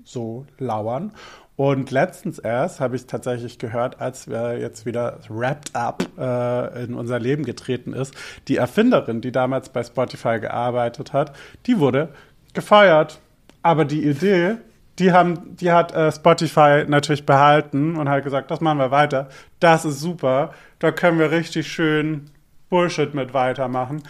[0.04, 1.12] so lauern.
[1.56, 6.94] Und letztens erst habe ich tatsächlich gehört, als wir jetzt wieder Wrapped Up äh, in
[6.94, 8.14] unser Leben getreten ist,
[8.48, 11.36] die Erfinderin, die damals bei Spotify gearbeitet hat,
[11.66, 12.08] die wurde
[12.54, 13.20] gefeuert.
[13.62, 14.56] Aber die Idee,
[14.98, 19.28] die haben, die hat äh, Spotify natürlich behalten und hat gesagt, das machen wir weiter.
[19.58, 20.54] Das ist super.
[20.78, 22.30] Da können wir richtig schön
[22.70, 24.02] Bullshit mit weitermachen.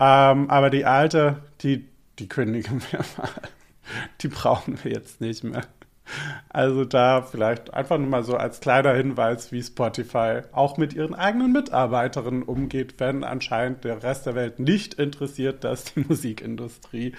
[0.00, 1.86] Ähm, aber die alte, die,
[2.18, 3.28] die kündigen wir mal.
[4.22, 5.62] Die brauchen wir jetzt nicht mehr.
[6.48, 11.14] Also da vielleicht einfach nur mal so als kleiner Hinweis, wie Spotify auch mit ihren
[11.14, 17.14] eigenen Mitarbeiterinnen umgeht, wenn anscheinend der Rest der Welt nicht interessiert, dass die Musikindustrie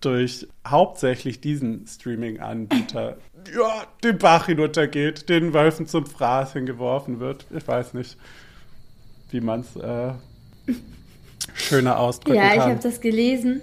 [0.00, 3.16] durch hauptsächlich diesen Streaming-Anbieter
[3.52, 7.46] ja, den Bach hinuntergeht, den Wölfen zum Fraß hingeworfen wird.
[7.50, 8.16] Ich weiß nicht,
[9.30, 10.12] wie man es äh,
[11.54, 13.60] schöner ausdrücken Ja, ich habe das gelesen.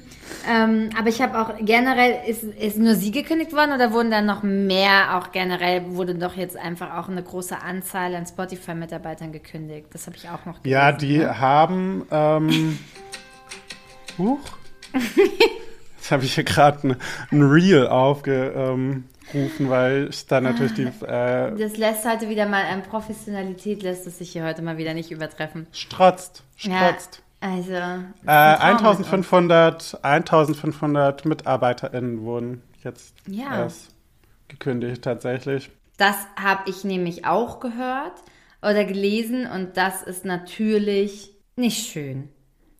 [0.49, 4.25] Ähm, aber ich habe auch generell, ist, ist nur sie gekündigt worden oder wurden dann
[4.25, 9.87] noch mehr, auch generell wurde doch jetzt einfach auch eine große Anzahl an Spotify-Mitarbeitern gekündigt.
[9.91, 10.71] Das habe ich auch noch gelesen.
[10.71, 11.39] Ja, die ne?
[11.39, 12.07] haben.
[12.11, 12.79] Ähm,
[14.17, 14.39] huch.
[15.97, 16.97] Jetzt habe ich hier gerade
[17.31, 19.05] ein, Reel aufgerufen,
[19.57, 24.19] weil ich da natürlich die äh, Das lässt heute wieder mal an Professionalität, lässt es
[24.19, 25.65] sich hier heute mal wieder nicht übertreffen.
[25.71, 27.23] strotzt, Ja, strotzt.
[27.45, 27.71] Also.
[27.73, 29.07] Äh, ein Traum mit uns.
[29.07, 33.61] 1500, 1500 MitarbeiterInnen wurden jetzt Ja.
[33.63, 33.93] erst
[34.47, 35.71] gekündigt tatsächlich.
[35.97, 38.13] Das habe ich nämlich auch gehört
[38.61, 42.29] oder gelesen und das ist natürlich nicht schön.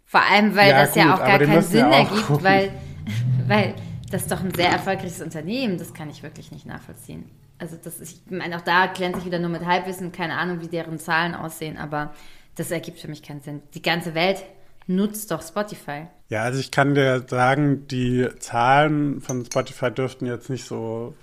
[0.06, 2.28] Vor allem, weil Ja, das ja gut, auch aber gar keinen Sinn ja auch ergibt,
[2.28, 2.43] gucken.
[2.43, 2.71] weil,
[3.47, 3.75] weil
[4.12, 5.78] das ist doch ein sehr erfolgreiches Unternehmen.
[5.78, 7.30] Das kann ich wirklich nicht nachvollziehen.
[7.58, 10.60] Also das ist, ich meine, auch da glänze ich wieder nur mit Halbwissen, keine Ahnung,
[10.62, 12.13] wie deren Zahlen aussehen, aber
[12.56, 13.62] das ergibt für mich keinen Sinn.
[13.74, 14.44] Die ganze Welt
[14.88, 16.08] nutzt doch Spotify.
[16.30, 21.15] Ja, also ich kann dir sagen, die Zahlen von Spotify dürften jetzt nicht so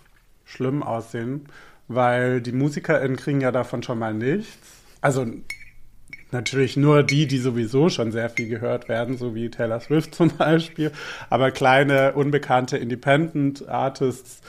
[0.45, 1.47] schlimm aussehen,
[1.89, 4.59] weil die MusikerInnen kriegen ja davon schon mal nichts.
[5.01, 5.27] Also
[6.31, 10.31] natürlich nur die, die sowieso schon sehr viel gehört werden, so wie Taylor Swift zum
[10.37, 10.93] Beispiel,
[11.31, 14.41] aber kleine, unbekannte Independent Artists,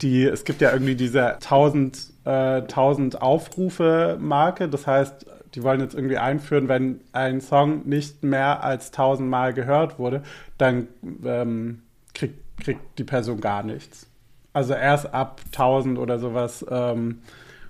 [0.00, 5.26] die, es gibt ja irgendwie diese 1000, äh, 1000 Aufrufe-Marke, das heißt,
[5.58, 10.22] die wollen jetzt irgendwie einführen, wenn ein Song nicht mehr als 1000 Mal gehört wurde,
[10.56, 10.86] dann
[11.24, 11.82] ähm,
[12.14, 14.06] kriegt, kriegt die Person gar nichts.
[14.52, 17.22] Also erst ab 1000 oder sowas ähm,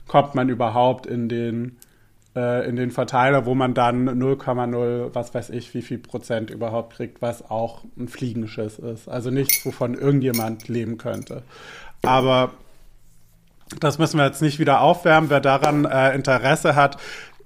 [0.06, 1.78] kommt man überhaupt in den
[2.36, 6.94] äh, in den Verteiler, wo man dann 0,0, was weiß ich, wie viel Prozent überhaupt
[6.94, 9.08] kriegt, was auch ein Fliegenschiss ist.
[9.08, 11.42] Also nichts, wovon irgendjemand leben könnte.
[12.02, 12.50] Aber
[13.80, 15.30] das müssen wir jetzt nicht wieder aufwärmen.
[15.30, 16.96] Wer daran äh, Interesse hat,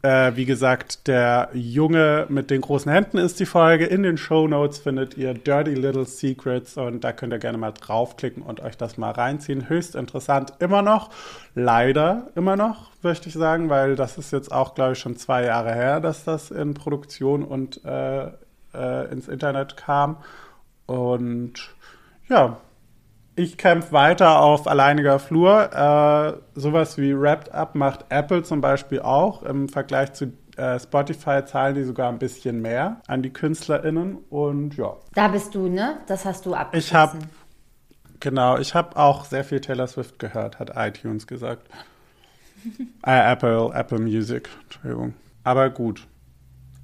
[0.03, 3.87] äh, wie gesagt, der Junge mit den großen Händen ist die Folge.
[3.87, 7.73] In den Show Notes findet ihr Dirty Little Secrets und da könnt ihr gerne mal
[7.73, 9.69] draufklicken und euch das mal reinziehen.
[9.69, 11.11] Höchst interessant immer noch.
[11.55, 15.45] Leider immer noch, möchte ich sagen, weil das ist jetzt auch, glaube ich, schon zwei
[15.45, 18.27] Jahre her, dass das in Produktion und äh,
[18.75, 20.17] äh, ins Internet kam.
[20.87, 21.75] Und
[22.29, 22.59] ja,
[23.35, 25.73] ich kämpfe weiter auf alleiniger Flur.
[25.73, 29.43] Äh, sowas wie Wrapped Up macht Apple zum Beispiel auch.
[29.43, 34.19] Im Vergleich zu äh, Spotify zahlen die sogar ein bisschen mehr an die KünstlerInnen.
[34.29, 34.97] Und ja.
[35.15, 35.99] Da bist du, ne?
[36.07, 36.87] Das hast du abgeschlossen.
[36.87, 37.19] Ich habe,
[38.21, 41.69] genau, ich habe auch sehr viel Taylor Swift gehört, hat iTunes gesagt.
[43.07, 45.15] äh, Apple, Apple Music, Entschuldigung.
[45.43, 46.07] Aber gut.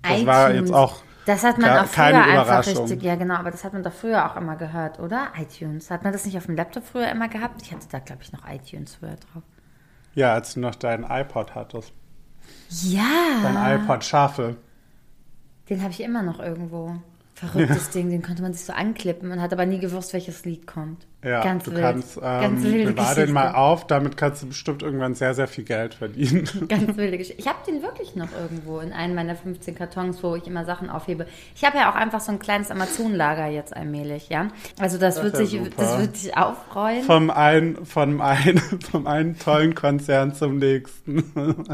[0.02, 0.26] Das iTunes.
[0.26, 3.62] war jetzt auch Das hat man Ke- auch früher einfach richtig, ja genau, aber das
[3.62, 5.28] hat man doch früher auch immer gehört, oder?
[5.38, 5.90] iTunes.
[5.90, 7.60] Hat man das nicht auf dem Laptop früher immer gehabt?
[7.60, 9.42] Ich hatte da, glaube ich, noch iTunes früher drauf.
[10.14, 11.92] Ja, als du noch deinen iPod hattest.
[12.70, 13.02] Ja,
[13.42, 14.56] Dein iPod Shuffle.
[15.68, 16.96] den habe ich immer noch irgendwo.
[17.38, 20.66] Verrücktes Ding, den konnte man sich so anklippen und hat aber nie gewusst, welches Lied
[20.66, 21.06] kommt.
[21.24, 21.80] Ja, Ganz du wild.
[21.80, 25.48] kannst, ähm, Ganz wilde bewahr den mal auf, damit kannst du bestimmt irgendwann sehr, sehr
[25.48, 26.48] viel Geld verdienen.
[26.68, 27.40] Ganz wilde Geschichte.
[27.40, 30.90] Ich habe den wirklich noch irgendwo in einem meiner 15 Kartons, wo ich immer Sachen
[30.90, 31.26] aufhebe.
[31.54, 34.48] Ich habe ja auch einfach so ein kleines Amazon-Lager jetzt allmählich, ja.
[34.80, 35.70] Also das, Das wird ja sich, super.
[35.76, 37.02] das wird sich aufrollen.
[37.02, 38.58] vom einen, vom einen,
[38.90, 41.24] vom einen tollen Konzern zum nächsten.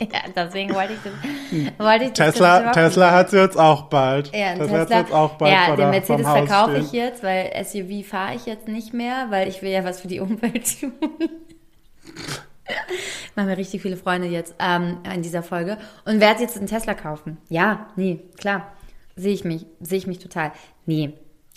[0.12, 1.78] Ja, deswegen wollte ich das.
[1.78, 4.34] Wollte ich das Tesla, überhaupt Tesla hat sie jetzt auch bald.
[4.34, 5.00] Ja, Tesla, hat Tesla.
[5.00, 8.68] jetzt auch bald ja, vor den Mercedes verkaufe ich jetzt, weil SUV fahre ich jetzt
[8.68, 10.92] nicht mehr, weil ich will ja was für die Umwelt tun.
[13.34, 16.94] Machen wir richtig viele Freunde jetzt ähm, in dieser Folge und werde jetzt einen Tesla
[16.94, 17.38] kaufen.
[17.48, 18.72] Ja, nee, klar.
[19.16, 20.52] Sehe ich mich, sehe ich mich total.
[20.86, 21.14] Nee.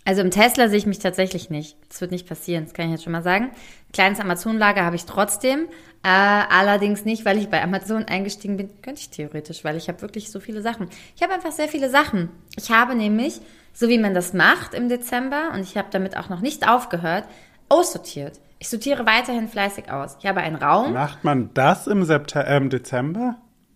[0.07, 1.75] Also im Tesla sehe ich mich tatsächlich nicht.
[1.89, 3.51] Das wird nicht passieren, das kann ich jetzt schon mal sagen.
[3.91, 5.67] Kleines Amazon-Lager habe ich trotzdem.
[6.01, 8.69] Äh, allerdings nicht, weil ich bei Amazon eingestiegen bin.
[8.81, 10.87] Könnte ich theoretisch, weil ich habe wirklich so viele Sachen.
[11.17, 12.29] Ich habe einfach sehr viele Sachen.
[12.55, 13.41] Ich habe nämlich,
[13.73, 17.25] so wie man das macht im Dezember, und ich habe damit auch noch nicht aufgehört,
[17.67, 18.39] aussortiert.
[18.59, 20.15] Ich sortiere weiterhin fleißig aus.
[20.21, 20.93] Ich habe einen Raum.
[20.93, 23.35] Macht man das im, September, äh, Dezember?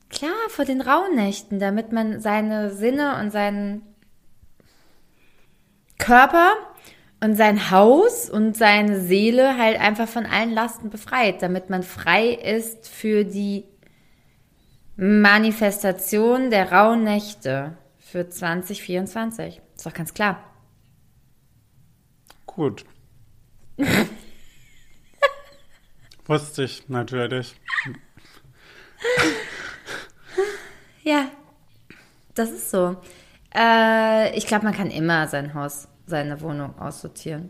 [0.09, 3.81] Klar, vor den Rauhnächten, damit man seine Sinne und seinen
[6.01, 6.53] Körper
[7.21, 12.29] und sein Haus und seine Seele halt einfach von allen Lasten befreit, damit man frei
[12.29, 13.63] ist für die
[14.97, 19.61] Manifestation der Rauhnächte für 2024.
[19.75, 20.43] Ist doch ganz klar.
[22.45, 22.83] Gut.
[26.25, 27.55] Wusste ich natürlich.
[31.03, 31.29] Ja,
[32.35, 32.97] das ist so.
[33.55, 37.49] Äh, ich glaube, man kann immer sein Haus, seine Wohnung aussortieren.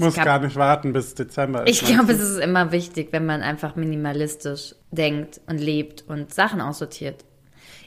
[0.00, 1.66] Muss glaub- gar nicht warten bis Dezember.
[1.66, 6.32] ist, Ich glaube, es ist immer wichtig, wenn man einfach minimalistisch denkt und lebt und
[6.34, 7.24] Sachen aussortiert.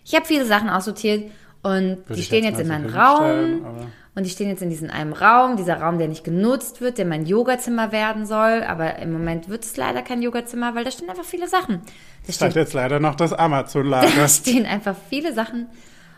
[0.05, 1.29] Ich habe viele Sachen aussortiert
[1.63, 3.65] und Würde die stehen jetzt jetzt in meinem Raum.
[4.13, 7.05] Und die stehen jetzt in diesem einen Raum, dieser Raum, der nicht genutzt wird, der
[7.05, 8.61] mein Yogazimmer werden soll.
[8.63, 11.79] Aber im Moment wird es leider kein Yogazimmer, weil da stehen einfach viele Sachen.
[12.27, 14.27] Da stehen, jetzt leider noch das da Amazon-Lager.
[14.27, 15.67] stehen einfach viele Sachen.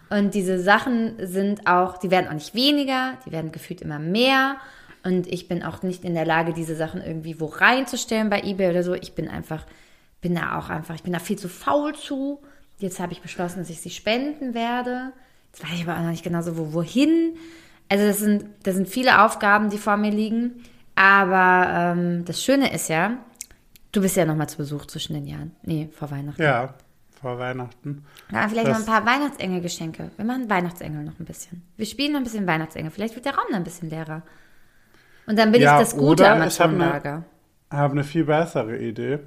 [0.10, 4.58] Und diese Sachen sind auch, die werden auch nicht weniger, die werden gefühlt immer mehr.
[5.04, 8.70] Und ich bin auch nicht in der Lage, diese Sachen irgendwie wo reinzustellen bei eBay
[8.70, 8.94] oder so.
[8.94, 9.66] Ich bin einfach,
[10.22, 12.42] bin da auch einfach, ich bin da viel zu faul zu.
[12.80, 15.12] Jetzt habe ich beschlossen, dass ich sie spenden werde.
[15.52, 17.36] Jetzt weiß ich aber auch noch nicht genau so, wo, wohin.
[17.90, 20.64] Also das sind, das sind viele Aufgaben, die vor mir liegen.
[20.96, 23.18] Aber ähm, das Schöne ist ja,
[23.92, 25.56] du bist ja nochmal zu Besuch zwischen den Jahren.
[25.64, 26.42] Nee, vor Weihnachten.
[26.42, 26.76] Ja,
[27.24, 28.06] vor Weihnachten.
[28.32, 30.12] Ja, vielleicht noch ein paar Weihnachtsengelgeschenke.
[30.16, 31.64] Wir machen Weihnachtsengel noch ein bisschen.
[31.78, 32.92] Wir spielen noch ein bisschen Weihnachtsengel.
[32.92, 34.22] Vielleicht wird der Raum dann ein bisschen leerer.
[35.26, 37.24] Und dann bin Ja, ich das gute oder ich hab ne- Amazon-Lager.
[37.72, 39.20] Habe eine viel bessere Idee.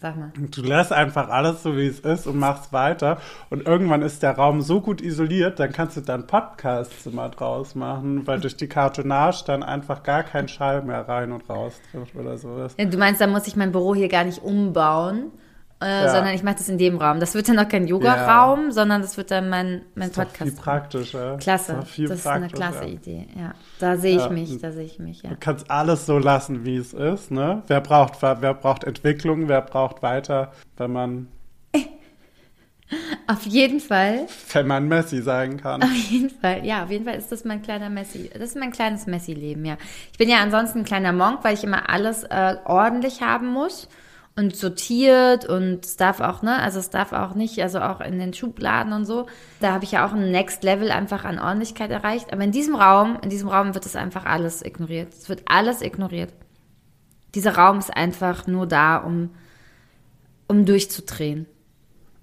[0.00, 0.32] Sag mal.
[0.34, 3.18] Du lässt einfach alles so, wie es ist und machst weiter.
[3.50, 8.26] Und irgendwann ist der Raum so gut isoliert, dann kannst du dann Podcast-Zimmer draus machen,
[8.26, 12.38] weil durch die Kartonage dann einfach gar kein Schall mehr rein und raus trifft oder
[12.38, 12.74] sowas.
[12.78, 15.32] Ja, Du meinst, da muss ich mein Büro hier gar nicht umbauen,
[15.82, 16.08] äh, Ja.
[16.10, 17.20] sondern ich mache das in dem Raum.
[17.20, 20.46] Das wird dann noch kein Yoga-Raum, sondern das wird dann mein, mein Ist doch viel
[20.52, 20.62] Podcast.
[20.62, 21.36] praktischer.
[21.38, 21.72] Klasse.
[21.82, 23.26] Ist viel das ist eine klasse Idee.
[23.38, 24.28] Ja, da sehe ich Ja.
[24.30, 25.30] mich, da sehe ich mich, ja.
[25.30, 27.30] Du kannst alles so lassen, wie es ist.
[27.30, 27.62] Ne?
[27.66, 31.28] Wer, braucht, wer braucht Entwicklung, wer braucht weiter, wenn man,
[33.28, 35.80] Auf jeden Fall wenn man Messi sein kann.
[35.82, 38.28] Auf jeden Fall, ja, auf jeden Fall ist das mein kleiner Messi.
[38.32, 39.76] Das ist mein kleines Messi-Leben, ja.
[40.10, 43.88] Ich bin ja ansonsten ein kleiner Monk, weil ich immer alles äh, ordentlich haben muss
[44.36, 48.18] und sortiert und es darf auch, ne, also es darf auch nicht, also auch in
[48.18, 49.26] den Schubladen und so.
[49.60, 52.32] Da habe ich ja auch ein Next Level einfach an Ordentlichkeit erreicht.
[52.32, 55.12] Aber in diesem Raum, in diesem Raum wird es einfach alles ignoriert.
[55.12, 56.32] Es wird alles ignoriert.
[57.34, 59.30] Dieser Raum ist einfach nur da, um,
[60.48, 61.46] um durchzudrehen.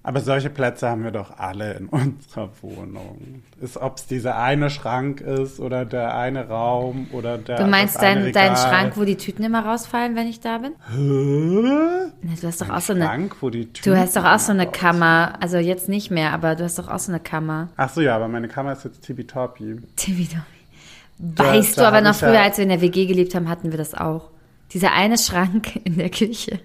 [0.08, 3.42] Aber solche Plätze haben wir doch alle in unserer Wohnung.
[3.60, 7.56] Ist, ob es dieser eine Schrank ist oder der eine Raum oder der.
[7.58, 8.56] Du meinst deinen dein.
[8.56, 10.72] Schrank, wo die Tüten immer rausfallen, wenn ich da bin?
[10.90, 12.10] Hä?
[12.40, 13.04] Du hast doch Ein auch so eine.
[13.04, 16.32] Schrank, wo die Du hast doch auch so eine Tüten Kammer, also jetzt nicht mehr,
[16.32, 17.68] aber du hast doch auch so eine Kammer.
[17.76, 19.76] Ach so, ja, aber meine Kammer ist jetzt tippitoppi.
[19.96, 20.42] Tibidomi.
[21.18, 23.48] Weißt da du, aber noch ich ja- früher, als wir in der WG gelebt haben,
[23.50, 24.30] hatten wir das auch.
[24.72, 26.60] Dieser eine Schrank in der Küche.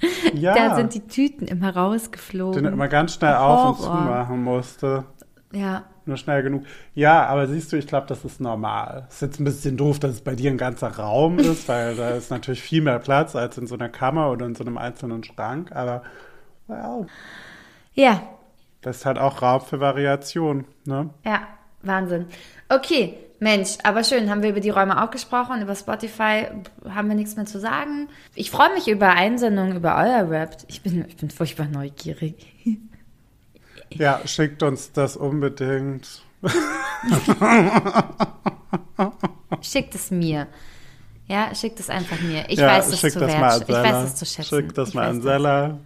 [0.34, 2.64] Ja, Da sind die Tüten immer den er rausgeflogen.
[2.66, 5.04] immer ganz schnell auf und zu machen musste.
[5.52, 5.84] Ja.
[6.06, 6.64] Nur schnell genug.
[6.94, 9.06] Ja, aber siehst du, ich glaube, das ist normal.
[9.10, 12.10] Ist jetzt ein bisschen doof, dass es bei dir ein ganzer Raum ist, weil da
[12.16, 15.22] ist natürlich viel mehr Platz als in so einer Kammer oder in so einem einzelnen
[15.24, 15.70] Schrank.
[15.72, 16.02] Aber
[16.66, 17.06] well,
[17.94, 18.22] Ja,
[18.80, 20.64] das ist halt auch Raum für Variation.
[20.86, 21.10] Ne?
[21.24, 21.40] ja,
[21.82, 22.26] Wahnsinn.
[22.70, 26.46] Okay, Mensch, aber schön, haben wir über die Räume auch gesprochen, über Spotify
[26.88, 28.08] haben wir nichts mehr zu sagen.
[28.34, 30.56] Ich freue mich über Einsendungen, über euer Rap.
[30.66, 32.34] Ich bin, ich bin furchtbar neugierig.
[33.90, 36.20] Ja, schickt uns das unbedingt.
[39.62, 40.46] Schickt es mir.
[41.26, 42.44] Ja, schickt es einfach mir.
[42.48, 43.62] Ich ja, weiß es zu das wertschätzen.
[43.68, 44.56] Ich weiß es zu schätzen.
[44.56, 45.22] Schickt das Ich mal an.
[45.22, 45.78] Sella.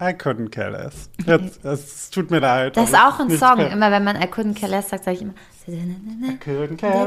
[0.00, 1.10] I couldn't care less.
[1.26, 2.76] Jetzt, es tut mir leid.
[2.76, 3.58] Das ist auch ein Song.
[3.58, 3.70] mehr.
[3.70, 5.34] Immer wenn man I couldn't care less sagt, sage ich immer.
[5.66, 7.06] Couldn't care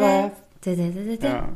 [0.66, 1.22] less.
[1.22, 1.50] Ja.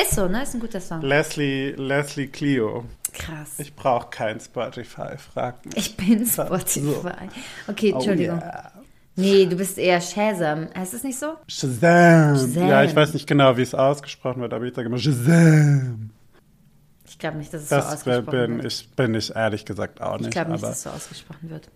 [0.00, 0.42] Ist so, ne?
[0.42, 1.02] Ist ein guter Song.
[1.02, 2.84] Leslie, Leslie Clio.
[3.12, 3.58] Krass.
[3.58, 5.76] Ich brauche kein Spotify, frag mich.
[5.76, 7.28] Ich bin Spotify.
[7.66, 8.38] Okay, Oh, Entschuldigung.
[8.38, 8.72] yeah.
[9.16, 10.68] Nee, du bist eher Shazam.
[10.74, 11.34] Heißt es nicht so?
[11.48, 12.36] Shazam.
[12.38, 12.68] Shazam.
[12.68, 16.10] Ja, ich weiß nicht genau, wie es ausgesprochen wird, aber ich sage immer Shazam.
[17.06, 18.72] Ich glaube nicht, dass es so Das ausgesprochen bin wird.
[18.72, 20.32] ich, bin ich ehrlich gesagt auch Ich nicht.
[20.32, 21.68] glaube nicht, dass es so ausgesprochen wird.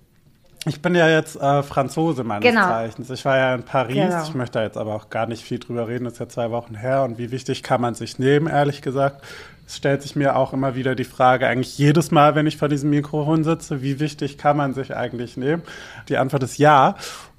[0.66, 2.66] Ich bin ja jetzt äh, Franzose meines Genau.
[2.66, 3.10] Zeichens.
[3.10, 3.94] Ich war ja in Paris.
[3.94, 4.22] Genau.
[4.22, 6.04] Ich möchte da jetzt aber auch gar nicht viel drüber reden.
[6.04, 7.02] Das ist ja zwei Wochen her.
[7.02, 9.22] Und wie wichtig kann man sich nehmen, ehrlich gesagt?
[9.66, 12.68] Es stellt sich mir auch immer wieder die Frage, eigentlich jedes Mal, wenn ich vor
[12.68, 15.62] diesem Mikrofon sitze, wie wichtig kann man sich eigentlich nehmen?
[16.08, 16.96] Die Antwort ist ja.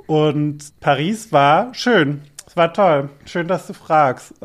[0.08, 2.22] Und Paris war schön.
[2.48, 3.10] Es war toll.
[3.26, 4.34] Schön, dass du fragst.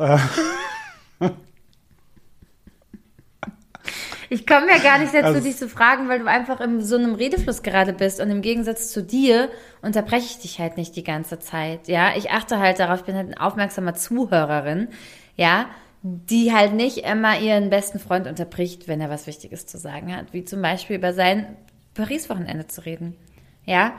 [4.33, 6.95] Ich komme ja gar nicht dazu, Also- dich zu fragen, weil du einfach in so
[6.95, 8.21] einem Redefluss gerade bist.
[8.21, 9.49] Und im Gegensatz zu dir
[9.81, 11.89] unterbreche ich dich halt nicht die ganze Zeit.
[11.89, 14.87] Ja, ich achte halt darauf, ich bin halt ein aufmerksamer Zuhörerin.
[15.35, 15.65] Ja,
[16.01, 20.27] die halt nicht immer ihren besten Freund unterbricht, wenn er was Wichtiges zu sagen hat.
[20.31, 21.45] Wie zum Beispiel über sein
[21.93, 23.17] Paris-Wochenende zu reden.
[23.65, 23.91] Ja,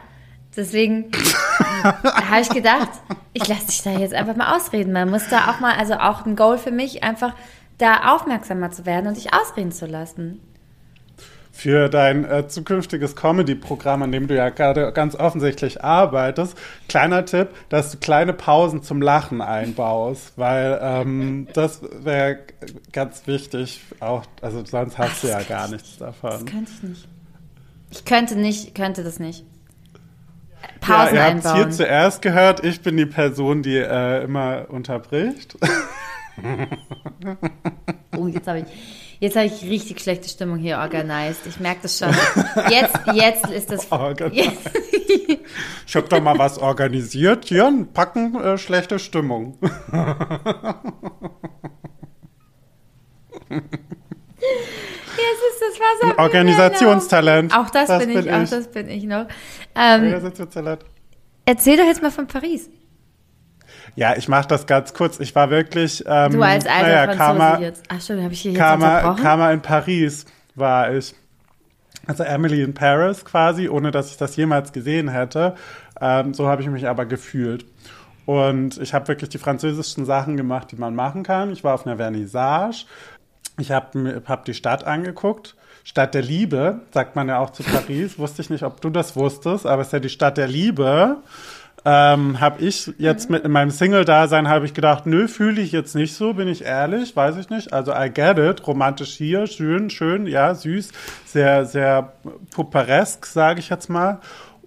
[0.57, 1.11] deswegen
[1.85, 2.89] habe ich gedacht,
[3.35, 4.93] ich lasse dich da jetzt einfach mal ausreden.
[4.95, 7.35] Man muss da auch mal, also auch ein Goal für mich, einfach
[7.83, 10.41] da aufmerksamer zu werden und dich ausreden zu lassen.
[11.55, 16.57] für dein äh, zukünftiges Comedy-Programm, an dem du ja gerade ganz offensichtlich arbeitest,
[16.89, 22.39] kleiner Tipp, dass du kleine Pausen zum Lachen einbaust, weil ähm, das wäre
[22.93, 23.83] ganz wichtig.
[24.01, 26.47] Auch, also sonst hast du ja gar nichts Das davon.
[26.47, 27.09] könnte ich nicht.
[27.91, 29.45] Ich könnte nicht, könnte das nicht.
[30.89, 31.73] Ja, Pausen ihr habt es hier einbauen.
[31.73, 32.65] zuerst gehört.
[32.65, 35.57] Ich bin die Person, die äh, immer unterbricht.
[38.15, 38.67] Oh, jetzt habe ich,
[39.21, 41.47] jetzt habe ich richtig schlechte Stimmung hier organisiert.
[41.47, 42.11] Ich merke das schon.
[42.71, 43.89] Jetzt, jetzt ist das.
[44.33, 44.71] Jetzt,
[45.87, 47.47] Ich habe da mal was organisiert.
[47.47, 49.57] Hier ein Packen äh, schlechte Stimmung.
[49.61, 49.73] jetzt
[55.51, 56.19] ist das Wasser.
[56.19, 57.57] Ein Organisationstalent.
[57.57, 58.51] Auch das, Das bin ich, bin auch ich.
[58.51, 59.27] das bin ich noch.
[59.75, 60.85] Ähm, Organisationstalent.
[61.47, 62.69] erzähl doch jetzt mal von Paris.
[63.95, 65.21] Ja, ich mache das ganz kurz.
[65.21, 66.03] Ich war wirklich.
[66.07, 67.83] Ähm, Du als alter naja, Karma, jetzt.
[67.89, 69.23] Ach schon, habe ich hier jetzt Karma, unterbrochen?
[69.23, 70.25] Karma in Paris
[70.55, 71.15] war ich.
[72.07, 75.55] Also Emily in Paris quasi, ohne dass ich das jemals gesehen hätte.
[76.01, 77.65] Ähm, so habe ich mich aber gefühlt.
[78.27, 81.53] Und ich habe wirklich die französischen Sachen gemacht, die man machen kann.
[81.53, 82.87] Ich war auf einer Vernissage.
[83.59, 85.55] Ich habe hab die Stadt angeguckt.
[85.85, 88.19] Stadt der Liebe, sagt man ja auch zu Paris.
[88.19, 91.19] Wusste ich nicht, ob du das wusstest, aber es ist ja die Stadt der Liebe.
[91.85, 95.97] Ähm, habe ich jetzt mit in meinem Single-Dasein habe ich gedacht, nö, fühle ich jetzt
[95.97, 97.73] nicht so, bin ich ehrlich, weiß ich nicht.
[97.73, 100.93] Also I get it, romantisch hier, schön, schön, ja, süß,
[101.25, 102.13] sehr, sehr
[102.55, 104.21] pupperesk, sage ich jetzt mal.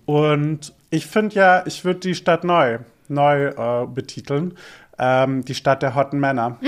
[0.05, 4.57] Und ich finde ja, ich würde die Stadt neu, neu äh, betiteln.
[4.99, 6.57] Ähm, die Stadt der hotten Männer.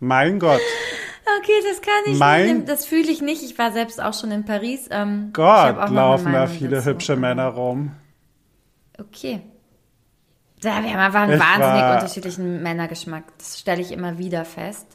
[0.00, 0.60] mein Gott.
[1.38, 2.68] Okay, das kann ich Mein- nicht.
[2.68, 3.42] Das fühle ich nicht.
[3.42, 4.88] Ich war selbst auch schon in Paris.
[4.90, 6.90] Ähm, Gott, laufen da viele dazu.
[6.90, 7.92] hübsche Männer rum.
[8.98, 9.40] Okay.
[10.62, 13.24] Da, wir haben einfach einen Ich wahnsinnig war- unterschiedlichen Männergeschmack.
[13.38, 14.86] Das stelle ich immer wieder fest.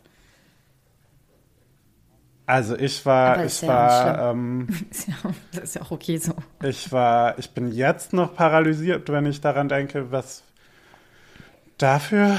[2.48, 4.68] Also ich war, Aber ich ja war, ähm,
[5.54, 6.34] das ist ja auch okay so.
[6.64, 10.44] ich war, ich bin jetzt noch paralysiert, wenn ich daran denke, was
[11.78, 12.38] dafür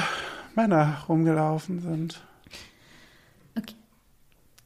[0.55, 2.21] Männer rumgelaufen sind.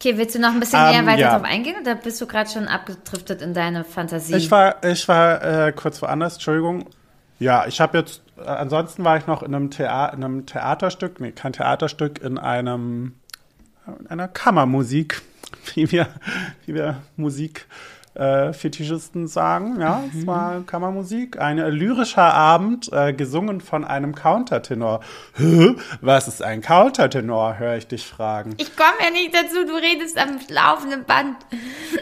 [0.06, 1.34] Okay, willst du noch ein bisschen Ähm, näher weiter ja.
[1.34, 4.36] drauf eingehen oder bist du gerade schon abgedriftet in deine Fantasie?
[4.36, 6.86] Ich war, ich war äh, kurz woanders, Entschuldigung.
[7.40, 11.18] Ja, ich habe jetzt, äh, ansonsten war ich noch in einem, Thea in einem Theaterstück,
[11.18, 13.16] nee, kein Theaterstück, in einem,
[13.98, 15.22] in einer Kammermusik,
[15.74, 16.06] wie wir,
[16.66, 17.66] wie wir Musik
[18.16, 19.80] äh, Fetischisten sagen.
[19.80, 25.00] Ja, es war Kammermusik, ein lyrischer Abend, äh, gesungen von einem Countertenor.
[25.36, 25.74] Hä?
[26.00, 28.54] Was ist ein Countertenor, höre ich dich fragen.
[28.58, 31.36] Ich komme ja nicht dazu, du redest am laufenden Band.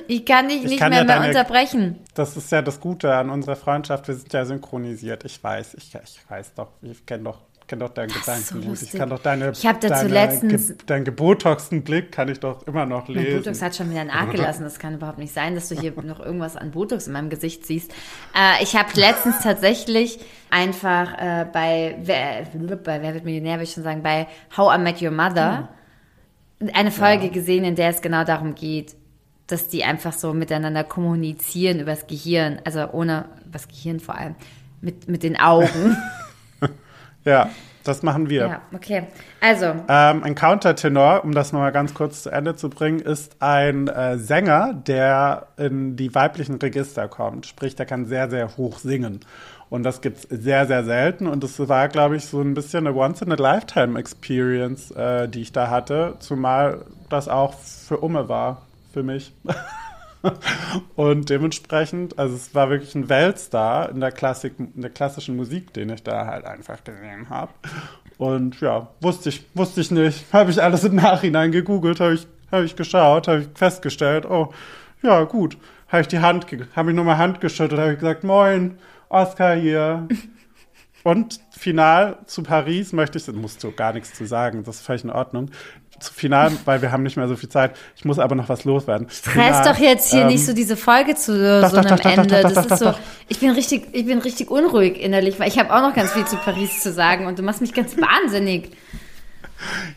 [0.08, 1.98] Ich kann dich Ich nicht kann mehr, ja mehr deine- unterbrechen.
[2.14, 4.06] Das ist ja das Gute an unserer Freundschaft.
[4.08, 5.24] Wir sind ja synchronisiert.
[5.24, 8.78] Ich weiß, ich, ich weiß doch, ich kenne doch, kenn doch deinen ist so Gedanken.
[8.82, 12.40] ich kann doch deine, Ich hab dazu deine, letztens- ge, deinen gebotoxten Blick kann ich
[12.40, 13.38] doch immer noch Mein lesen.
[13.38, 14.64] Botox hat schon wieder nachgelassen.
[14.64, 17.66] Das kann überhaupt nicht sein, dass du hier noch irgendwas an Botox in meinem Gesicht
[17.66, 17.90] siehst.
[18.34, 20.18] Äh, ich habe letztens tatsächlich
[20.50, 22.46] einfach äh, bei, wer,
[22.76, 25.68] bei Wer wird Millionär, würde ich schon sagen, bei How I Met Your Mother
[26.72, 28.94] eine Folge gesehen, in der es genau darum geht,
[29.46, 34.34] dass die einfach so miteinander kommunizieren übers Gehirn, also ohne, übers Gehirn vor allem,
[34.80, 35.96] mit, mit den Augen.
[37.24, 37.50] Ja,
[37.84, 38.46] das machen wir.
[38.46, 39.04] ja, okay.
[39.40, 43.88] Also, Ähm, ein Countertenor, um das nochmal ganz kurz zu Ende zu bringen, ist ein
[43.88, 47.44] äh, Sänger, der in die weiblichen Register kommt.
[47.46, 49.20] Sprich, der kann sehr, sehr hoch singen.
[49.68, 51.26] Und das gibt's sehr, sehr selten.
[51.26, 56.14] Und das war, glaube ich, so ein bisschen eine Once-in-a-Lifetime-Experience, äh, die ich da hatte.
[56.20, 59.34] Zumal das auch für Umme war, für mich.
[60.96, 65.72] Und dementsprechend, also es war wirklich ein Weltstar in der Klassik, in der klassischen Musik,
[65.74, 67.52] den ich da halt einfach gesehen habe.
[68.18, 70.32] Und ja, wusste ich, wusste ich nicht.
[70.32, 74.52] Habe ich alles im Nachhinein gegoogelt, habe ich, habe ich geschaut, habe ich festgestellt, oh,
[75.02, 75.56] ja, gut.
[75.88, 80.08] Habe ich die Hand, habe ich nochmal Hand geschüttelt, habe ich gesagt, moin, Oscar hier.
[81.04, 85.04] Und final zu Paris möchte ich, musst du gar nichts zu sagen, das ist völlig
[85.04, 85.50] in Ordnung.
[86.00, 87.76] Zu final, weil wir haben nicht mehr so viel Zeit.
[87.96, 89.08] Ich muss aber noch was loswerden.
[89.08, 92.10] Stress doch jetzt hier ähm, nicht so diese Folge zu doch, so einem doch, doch,
[92.10, 92.42] Ende.
[92.42, 92.94] das ist so.
[93.28, 96.24] Ich bin richtig, ich bin richtig unruhig innerlich, weil ich habe auch noch ganz viel
[96.26, 98.70] zu Paris zu sagen und du machst mich ganz wahnsinnig.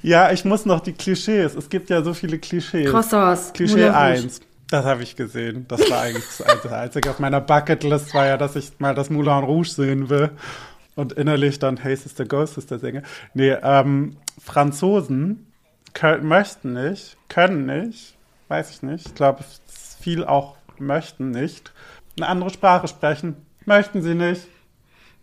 [0.01, 1.55] Ja, ich muss noch die Klischees.
[1.55, 2.89] Es gibt ja so viele Klischees.
[2.89, 3.53] Croissants.
[3.53, 3.97] Klischee Moulin Rouge.
[3.97, 4.41] 1.
[4.69, 5.65] Das habe ich gesehen.
[5.67, 9.09] Das war eigentlich das das Einzige auf meiner Bucketlist, war ja, dass ich mal das
[9.09, 10.29] Moulin Rouge sehen will.
[10.95, 13.03] Und innerlich dann Hey Sister Ghost Sister singe.
[13.33, 15.46] Nee, ähm, Franzosen
[15.97, 18.15] können, möchten nicht, können nicht,
[18.49, 19.07] weiß ich nicht.
[19.07, 19.43] Ich glaube,
[19.99, 21.71] viel auch möchten nicht.
[22.17, 23.35] Eine andere Sprache sprechen.
[23.65, 24.43] Möchten sie nicht.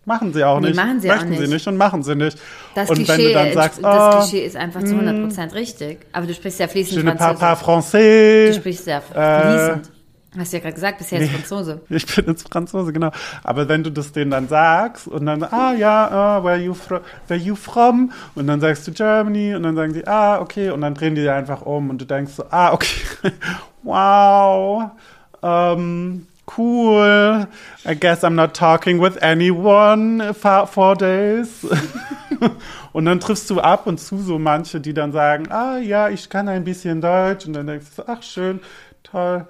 [0.04, 0.76] Machen sie auch Nee, nicht.
[0.76, 1.50] machen sie auch möchten sie nicht.
[1.52, 2.38] nicht und machen sie nicht.
[2.74, 5.54] Das und Klischee, wenn du dann äh, sagst, das oh, Klischee ist einfach zu 100%
[5.54, 5.98] richtig.
[6.12, 7.66] Aber du sprichst ja fließend ne Französisch.
[7.66, 8.48] français.
[8.48, 9.93] Du sprichst ja Äh, fließend.
[10.36, 11.80] Hast du ja gerade gesagt, bisher ist Franzose.
[11.88, 13.10] Ich bin jetzt Franzose, genau.
[13.44, 16.74] Aber wenn du das denen dann sagst und dann, ah ja, ah, where, you
[17.28, 18.10] where you from?
[18.34, 20.70] Und dann sagst du Germany und dann sagen die, ah, okay.
[20.70, 23.00] Und dann drehen die dir einfach um und du denkst so, ah, okay,
[23.84, 24.90] wow,
[25.42, 27.46] ähm, cool.
[27.86, 31.64] I guess I'm not talking with anyone for four days.
[32.92, 36.28] und dann triffst du ab und zu so manche, die dann sagen, ah ja, ich
[36.28, 37.46] kann ein bisschen Deutsch.
[37.46, 38.60] Und dann denkst du ach schön,
[39.04, 39.46] toll.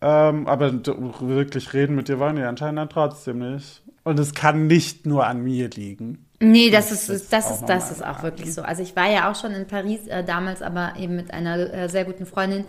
[0.00, 3.82] Ähm, aber wirklich reden mit dir wollen die anscheinend dann trotzdem nicht.
[4.04, 6.24] Und es kann nicht nur an mir liegen.
[6.40, 8.62] Nee, das Das ist, das auch ist, das ist auch wirklich so.
[8.62, 11.88] Also ich war ja auch schon in Paris äh, damals, aber eben mit einer äh,
[11.88, 12.64] sehr guten Freundin,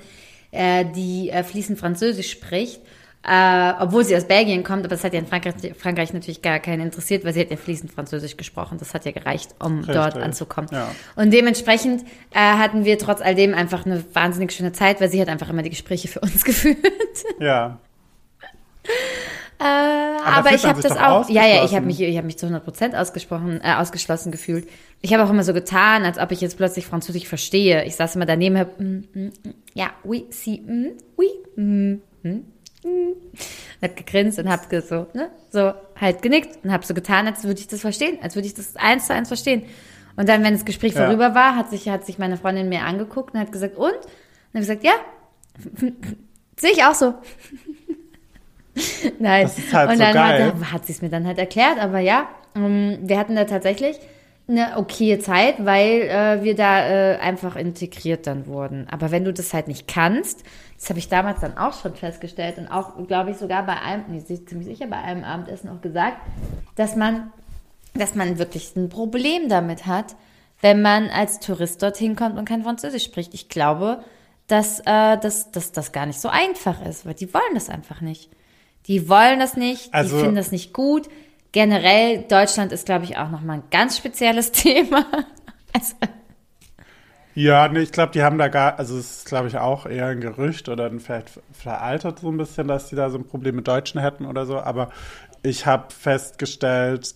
[0.51, 2.81] äh, die äh, fließend Französisch spricht.
[3.21, 6.59] Äh, obwohl sie aus Belgien kommt, aber das hat ja in Frankreich, Frankreich natürlich gar
[6.59, 8.77] keinen interessiert, weil sie hat ja fließend Französisch gesprochen.
[8.79, 10.69] Das hat ja gereicht, um Richtig, dort anzukommen.
[10.71, 10.89] ja.
[11.17, 15.19] Und dementsprechend äh, hatten wir trotz all dem einfach eine wahnsinnig schöne Zeit, weil sie
[15.19, 16.77] hat einfach immer die Gespräche für uns geführt.
[17.39, 17.79] Ja.
[19.59, 21.29] Äh, aber, fühlt ich habe das auch.
[21.29, 24.69] Ja, ja, ich habe mich, ich habe mich zu 100 Prozent ausgesprochen, äh, ausgeschlossen gefühlt.
[25.01, 27.83] Ich habe auch immer so getan, als ob ich jetzt plötzlich Französisch verstehe.
[27.83, 31.27] Ich saß immer daneben, hab, mm, mm, mm, ja, oui, si, mm, oui,
[31.57, 32.45] mm, mm,
[32.83, 33.13] mm.
[33.81, 37.59] Hab gegrinst und hab so, ne, so halt genickt und hab so getan, als würde
[37.59, 39.63] ich das verstehen, als würde ich das eins zu eins verstehen.
[40.15, 41.05] Und dann, wenn das Gespräch Ja.
[41.05, 43.85] vorüber war, hat sich, hat sich meine Freundin mir angeguckt und hat gesagt, und?
[43.85, 43.93] Und
[44.53, 44.93] dann habe ich gesagt, ja,
[46.57, 47.13] sehe ich auch so.
[49.19, 49.43] Nein.
[49.43, 50.45] Das ist halt und so dann geil.
[50.45, 53.97] hat, hat sie es mir dann halt erklärt, aber ja, ähm, wir hatten da tatsächlich
[54.49, 58.87] eine okaye Zeit, weil äh, wir da äh, einfach integriert dann wurden.
[58.89, 60.43] Aber wenn du das halt nicht kannst,
[60.79, 64.05] das habe ich damals dann auch schon festgestellt und auch, glaube ich, sogar bei einem,
[64.07, 66.17] nee, ziemlich sicher bei einem Abendessen auch gesagt,
[66.75, 67.31] dass man,
[67.93, 70.15] dass man wirklich ein Problem damit hat,
[70.61, 73.33] wenn man als Tourist dorthin kommt und kein Französisch spricht.
[73.33, 74.03] Ich glaube,
[74.47, 78.01] dass, äh, dass, dass das gar nicht so einfach ist, weil die wollen das einfach
[78.01, 78.29] nicht.
[78.87, 81.07] Die wollen das nicht, Also- die finden das nicht gut.
[81.51, 85.05] Generell, Deutschland ist, glaube ich, auch nochmal ein ganz spezielles Thema.
[85.73, 85.95] Also,
[87.35, 90.07] Ja, nee, ich glaube, die haben da gar, also es ist, glaube ich, auch eher
[90.07, 93.67] ein Gerücht oder vielleicht veraltet so ein bisschen, dass die da so ein Problem mit
[93.67, 94.59] Deutschen hätten oder so.
[94.59, 94.89] Aber
[95.43, 97.15] ich habe festgestellt,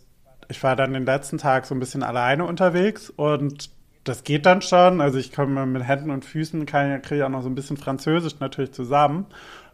[0.49, 3.70] ich war dann den letzten Tag so ein bisschen alleine unterwegs und
[4.03, 5.01] das geht dann schon.
[5.01, 8.39] Also ich komme mit Händen und Füßen, kriege ich auch noch so ein bisschen Französisch
[8.39, 9.26] natürlich zusammen.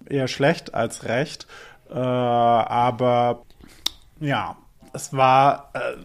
[0.07, 1.47] Eher schlecht als recht.
[1.89, 3.43] Äh, aber
[4.19, 4.55] ja,
[4.93, 5.97] es war, äh,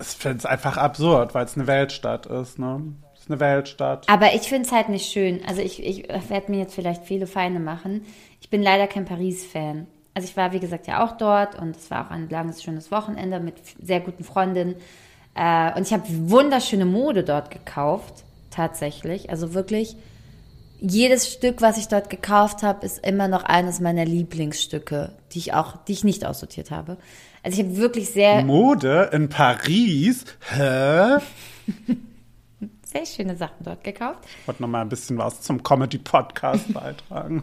[0.00, 2.58] ich finde es einfach absurd, weil es eine Weltstadt ist.
[2.58, 2.94] Ne?
[3.22, 4.08] Ist eine Weltstadt.
[4.08, 5.42] aber ich finde es halt nicht schön.
[5.46, 8.04] Also ich, ich werde mir jetzt vielleicht viele Feinde machen.
[8.40, 9.86] Ich bin leider kein Paris-Fan.
[10.12, 12.90] Also ich war, wie gesagt, ja auch dort und es war auch ein langes, schönes
[12.90, 14.74] Wochenende mit sehr guten Freundinnen.
[15.36, 19.30] Äh, und ich habe wunderschöne Mode dort gekauft, tatsächlich.
[19.30, 19.94] Also wirklich,
[20.80, 25.54] jedes Stück, was ich dort gekauft habe, ist immer noch eines meiner Lieblingsstücke, die ich
[25.54, 26.96] auch, die ich nicht aussortiert habe.
[27.44, 30.24] Also ich habe wirklich sehr, Mode in Paris?
[30.50, 31.18] Hä?
[32.92, 34.20] sehr schöne Sachen dort gekauft.
[34.40, 37.42] Ich wollte noch mal ein bisschen was zum Comedy-Podcast beitragen.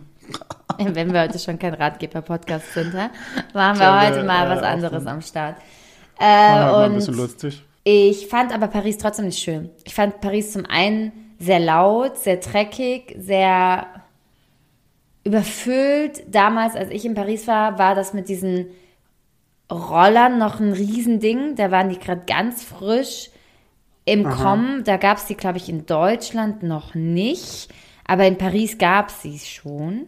[0.77, 3.09] Wenn wir heute schon kein Ratgeber-Podcast sind, hä?
[3.53, 5.57] machen wir Können heute mal äh, was anderes am Start.
[6.19, 7.63] Äh, ein bisschen lustig.
[7.83, 9.69] ich fand aber Paris trotzdem nicht schön.
[9.85, 13.87] Ich fand Paris zum einen sehr laut, sehr dreckig, sehr
[15.23, 16.23] überfüllt.
[16.27, 18.67] Damals, als ich in Paris war, war das mit diesen
[19.71, 21.55] Rollern noch ein Riesending.
[21.55, 23.29] Da waren die gerade ganz frisch
[24.11, 24.83] im Kommen.
[24.83, 27.69] Da gab es die, glaube ich, in Deutschland noch nicht.
[28.05, 30.07] Aber in Paris gab es sie schon.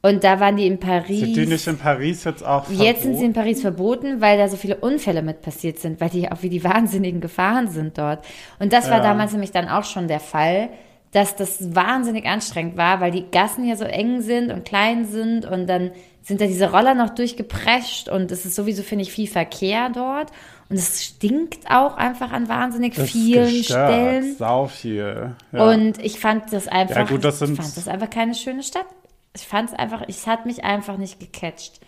[0.00, 1.20] Und da waren die in Paris.
[1.20, 3.34] Sind die nicht in Paris jetzt auch Jetzt sind sie in verboten?
[3.34, 6.62] Paris verboten, weil da so viele Unfälle mit passiert sind, weil die auch wie die
[6.62, 8.24] Wahnsinnigen gefahren sind dort.
[8.60, 9.02] Und das war Ja.
[9.02, 10.68] damals nämlich dann auch schon der Fall,
[11.10, 15.44] dass das wahnsinnig anstrengend war, weil die Gassen hier so eng sind und klein sind
[15.46, 15.90] und dann
[16.22, 20.30] sind da diese Roller noch durchgeprescht und es ist sowieso, finde ich, viel Verkehr dort.
[20.70, 23.90] Und es stinkt auch einfach an wahnsinnig Das vielen gestört.
[23.90, 24.36] Stellen.
[24.36, 25.34] Sau viel.
[25.52, 25.70] Ja.
[25.70, 28.86] Und ich fand das einfach, Ja, gut, das ich fand das einfach keine schöne Stadt.
[29.34, 31.80] Ich fand es einfach, es hat mich einfach nicht gecatcht.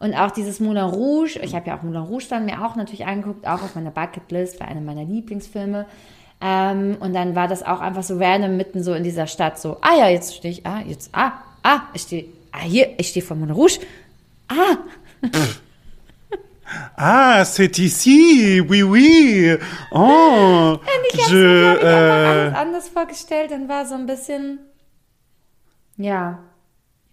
[0.00, 3.06] Und auch dieses Moulin Rouge, ich habe ja auch Moulin Rouge dann mir auch natürlich
[3.06, 5.86] angeguckt, auch auf meiner Bucketlist, war einer meiner Lieblingsfilme.
[6.40, 9.78] Ähm, und dann war das auch einfach so random mitten so in dieser Stadt, so,
[9.80, 11.32] ah ja, jetzt stehe ich, ah, jetzt, ah,
[11.62, 13.78] ah, ich stehe, ah, hier, ich stehe vor Moulin Rouge.
[14.48, 14.76] Ah,
[16.96, 19.56] Ah, c'est ici, oui, oui.
[19.90, 20.78] Oh,
[21.12, 24.58] ich habe mir äh, alles anders vorgestellt und war so ein bisschen,
[25.96, 26.38] ja,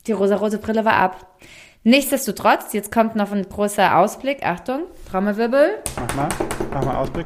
[0.08, 1.38] die rosarote Brille war ab.
[1.84, 4.46] Nichtsdestotrotz, jetzt kommt noch ein großer Ausblick.
[4.46, 5.80] Achtung, Trommelwirbel.
[5.96, 6.30] mach mal,
[6.72, 7.26] mach mal Ausblick.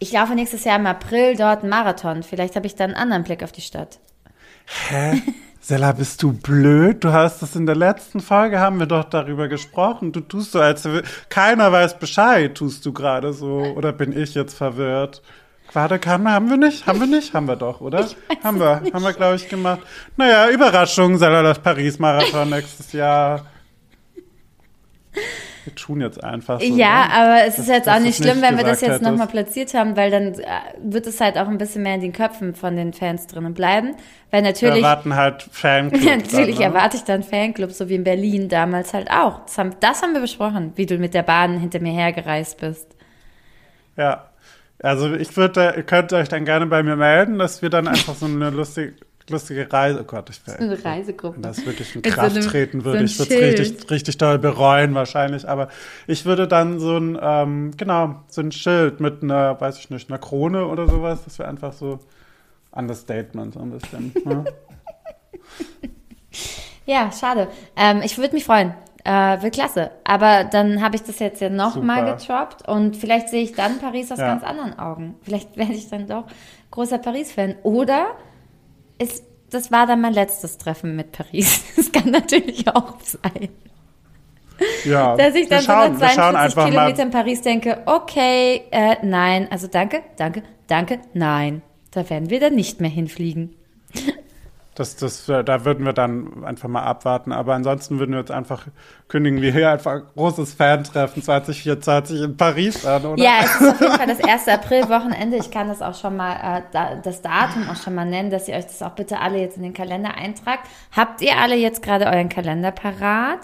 [0.00, 2.22] Ich laufe nächstes Jahr im April dort einen Marathon.
[2.22, 4.00] Vielleicht habe ich dann einen anderen Blick auf die Stadt.
[4.88, 5.22] Hä?
[5.62, 7.04] Sella, bist du blöd?
[7.04, 10.10] Du hast das in der letzten Folge, haben wir doch darüber gesprochen.
[10.10, 10.88] Du tust so, als
[11.28, 13.58] keiner weiß Bescheid, tust du gerade so.
[13.76, 15.22] Oder bin ich jetzt verwirrt?
[15.72, 16.86] Warte, kann, haben wir nicht?
[16.86, 17.34] Haben wir nicht?
[17.34, 18.08] Haben wir doch, oder?
[18.42, 19.80] haben wir, haben wir, glaube ich, gemacht.
[20.16, 23.46] Naja, Überraschung, Sella, das Paris-Marathon nächstes Jahr.
[25.64, 26.66] Wir tun jetzt einfach so.
[26.66, 27.12] ja, ne?
[27.12, 29.26] aber es Dass- ist jetzt dass auch du's nicht schlimm, wenn wir das jetzt nochmal
[29.26, 30.44] platziert haben, weil dann äh,
[30.82, 33.94] wird es halt auch ein bisschen mehr in den Köpfen von den Fans drinnen bleiben.
[34.30, 36.02] Weil Wir natürlich, erwarten halt Fanclub.
[36.04, 36.76] natürlich dann, ne?
[36.76, 39.40] erwarte ich dann Fanclub, so wie in Berlin damals halt auch.
[39.44, 42.96] Das haben, das haben wir besprochen, wie du mit der Bahn hinter mir hergereist bist.
[43.96, 44.26] Ja.
[44.82, 48.14] Also ich würde, ihr könnt euch dann gerne bei mir melden, dass wir dann einfach
[48.14, 48.94] so eine lustige,
[49.30, 50.00] lustige Reise.
[50.00, 50.80] Oh Gott, ich Eine will.
[50.82, 51.36] Reisegruppe.
[51.36, 53.90] Wenn das wirklich in so Kraft einem- treten so würde, ein ich würde es richtig,
[53.90, 55.48] richtig doll bereuen wahrscheinlich.
[55.48, 55.68] Aber
[56.06, 60.10] ich würde dann so ein, ähm, genau, so ein Schild mit einer, weiß ich nicht,
[60.10, 61.20] einer Krone oder sowas.
[61.24, 61.98] Das wäre einfach so
[62.72, 64.12] Understatement so ein bisschen.
[64.24, 64.44] ne?
[66.86, 67.48] Ja, schade.
[67.76, 68.74] Ähm, ich würde mich freuen.
[69.04, 69.90] Äh, wird klasse.
[70.04, 74.10] Aber dann habe ich das jetzt ja nochmal getroppt und vielleicht sehe ich dann Paris
[74.12, 74.26] aus Ja.
[74.26, 75.14] ganz anderen Augen.
[75.22, 76.24] Vielleicht werde ich dann doch
[76.70, 77.56] großer Paris-Fan.
[77.62, 78.08] Oder
[79.00, 81.62] ist, das war dann mein letztes Treffen mit Paris.
[81.76, 83.48] Das kann natürlich auch sein.
[84.84, 88.62] Ja, Dass ich dann schauen, so nach schauen 42 einfach Kilometern in Paris denke, okay,
[88.70, 91.62] äh, nein, also danke, danke, danke, nein.
[91.90, 93.56] Da werden wir dann nicht mehr hinfliegen.
[94.80, 97.32] Das, das, da würden wir dann einfach mal abwarten.
[97.32, 98.66] Aber ansonsten würden wir jetzt einfach
[99.08, 103.22] kündigen wir hier einfach ein großes Fan-Treffen 2024 in Paris an, oder?
[103.22, 105.36] Ja, es ist auf jeden Fall das erste April-Wochenende.
[105.36, 108.48] Ich kann das auch schon mal, äh, da, das Datum auch schon mal nennen, dass
[108.48, 110.66] ihr euch das auch bitte alle jetzt in den Kalender eintragt.
[110.96, 113.40] Habt ihr alle jetzt gerade euren Kalender parat?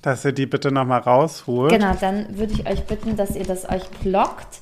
[0.00, 1.72] Dass ihr die bitte nochmal rausholt.
[1.72, 4.60] Genau, dann würde ich euch bitten, dass ihr das euch blockt.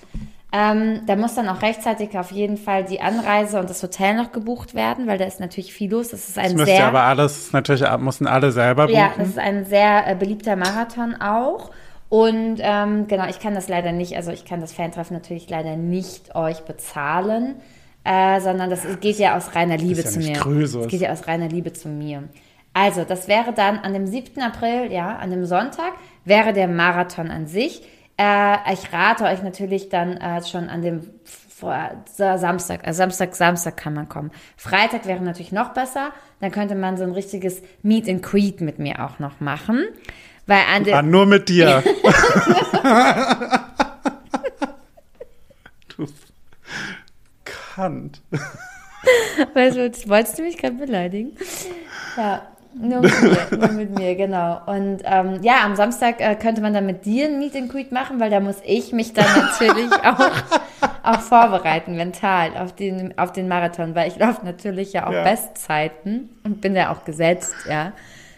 [0.50, 4.32] Ähm, da muss dann auch rechtzeitig auf jeden Fall die Anreise und das Hotel noch
[4.32, 6.08] gebucht werden, weil da ist natürlich viel los.
[6.08, 8.96] Das ist ein Das sehr aber alles, natürlich mussten alle selber buchen.
[8.98, 11.70] ja, das ist ein sehr äh, beliebter Marathon auch.
[12.08, 15.76] Und ähm, genau, ich kann das leider nicht, also ich kann das Fantreffen natürlich leider
[15.76, 17.56] nicht euch bezahlen,
[18.04, 20.32] äh, sondern das geht ja aus reiner Liebe ja zu mir.
[20.32, 20.84] Krösus.
[20.84, 22.22] Das geht ja aus reiner Liebe zu mir.
[22.72, 24.40] Also, das wäre dann an dem 7.
[24.40, 25.92] April, ja, an dem Sonntag,
[26.24, 27.82] wäre der Marathon an sich.
[28.18, 31.08] Äh, ich rate euch natürlich dann äh, schon an dem
[31.60, 34.30] Samstag, äh, Samstag, Samstag kann man kommen.
[34.56, 36.12] Freitag wäre natürlich noch besser.
[36.40, 39.88] Dann könnte man so ein richtiges Meet and Greet mit mir auch noch machen.
[40.46, 41.82] Weil an dem, Ah, nur mit dir.
[45.96, 46.06] du
[47.44, 48.22] Kant.
[49.54, 51.36] Weißt du, wolltest du mich gerade beleidigen?
[52.16, 52.42] Ja,
[52.74, 54.60] nur mit mir, nur mit mir, genau.
[54.66, 57.92] Und ähm, ja, am Samstag äh, könnte man dann mit dir ein Meet and Greet
[57.92, 60.30] machen, weil da muss ich mich dann natürlich auch,
[61.02, 65.24] auch vorbereiten, mental, auf den, auf den Marathon, weil ich laufe natürlich ja auch Ja.
[65.24, 67.92] Bestzeiten und bin ja auch gesetzt, ja.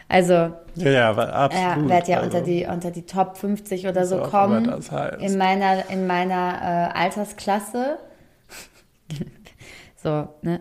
[0.09, 0.33] Also,
[0.75, 1.89] Ja, ja, absolut.
[1.89, 4.65] werde ja also, unter die, unter die Top 50 oder so kommen.
[4.65, 5.21] das heißt.
[5.23, 7.99] In meiner, in meiner äh, Altersklasse.
[10.03, 10.61] so, ne?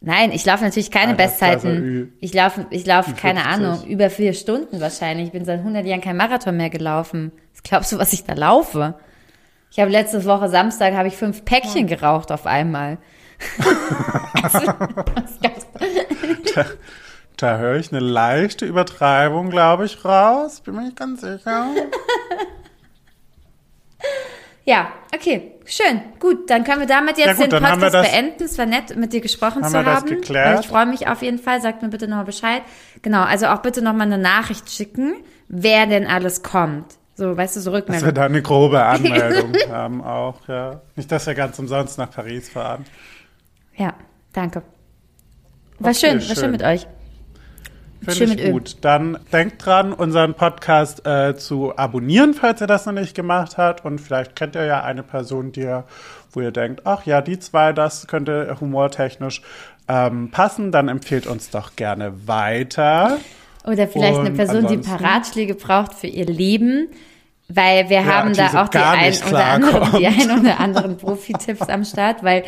[0.00, 1.72] Nein, ich laufe natürlich keine Altersklasse Ü.
[1.72, 2.12] Bestzeiten.
[2.20, 3.60] Ich laufe, ich laufe, keine 50.
[3.60, 5.26] Ahnung, über vier Stunden wahrscheinlich.
[5.26, 7.32] Ich bin seit 100 Jahren kein Marathon mehr gelaufen.
[7.52, 8.94] Was glaubst du, was ich da laufe?
[9.70, 12.98] Ich habe letzte Woche Samstag habe ich fünf Päckchen geraucht auf einmal.
[14.42, 14.72] also,
[16.54, 16.64] du?
[17.36, 20.60] Da höre ich eine leichte Übertreibung, glaube ich, raus.
[20.60, 21.68] Bin mir nicht ganz sicher.
[24.70, 26.48] Ja, okay, schön, gut.
[26.48, 28.44] Dann können wir damit jetzt Ja, gut, den Podcast das- beenden.
[28.44, 30.60] Es war nett, mit dir gesprochen Haben zu haben.
[30.60, 31.60] Ich freue mich auf jeden Fall.
[31.60, 32.62] Sagt mir bitte nochmal Bescheid.
[33.02, 35.14] Genau, also auch bitte nochmal eine Nachricht schicken,
[35.48, 36.86] wer denn alles kommt.
[37.16, 38.14] So, weißt du, so Dass wir Rückmeldung.
[38.14, 40.80] da eine grobe Anmeldung haben auch, ja.
[40.94, 42.84] Nicht, dass wir ganz umsonst nach Paris fahren.
[43.76, 43.94] Ja,
[44.32, 44.62] danke.
[45.80, 46.86] War Okay, schön, war schön mit euch.
[48.02, 48.52] Finde ich mit Öl.
[48.52, 48.76] gut.
[48.80, 53.84] Dann denkt dran, unseren Podcast äh, zu abonnieren, falls ihr das noch nicht gemacht habt.
[53.84, 55.84] Und vielleicht kennt ihr ja eine Person, die ihr,
[56.32, 59.42] wo ihr denkt, ach ja, die zwei, das könnte humortechnisch
[59.88, 60.72] ähm, passen.
[60.72, 63.18] Dann empfehlt uns doch gerne weiter.
[63.64, 66.88] Oder vielleicht eine Und Person, die ein paar Ratschläge braucht für ihr Leben.
[67.52, 71.68] Weil wir Ja, haben da auch die ein, oder anderen, die ein oder anderen Profi-Tipps
[71.68, 72.44] am Start, weil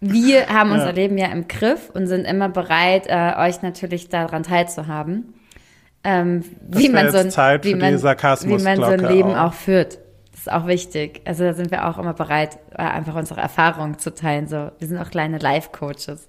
[0.00, 4.42] wir haben unser Leben ja im Griff und sind immer bereit, äh, euch natürlich daran
[4.42, 5.34] teilzuhaben.
[6.04, 9.48] Ähm, wie man so ein, Zeit wie man, wie man so ein Leben auch.
[9.48, 9.98] auch führt.
[10.30, 11.22] Das ist auch wichtig.
[11.24, 14.46] Also da sind wir auch immer bereit, äh, einfach unsere Erfahrungen zu teilen.
[14.46, 16.28] So, wir sind auch kleine Life-Coaches.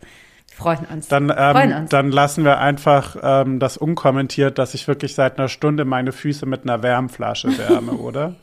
[0.52, 1.08] Freuen uns.
[1.10, 1.90] Dann, freuen ähm, uns.
[1.92, 6.48] dann lassen wir einfach ähm, das unkommentiert, dass ich wirklich seit einer Stunde meine Füße
[6.48, 8.36] mit einer Wärmflasche wärme, oder?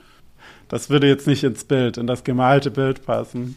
[0.75, 3.55] Das würde jetzt nicht ins Bild, in das gemalte Bild passen.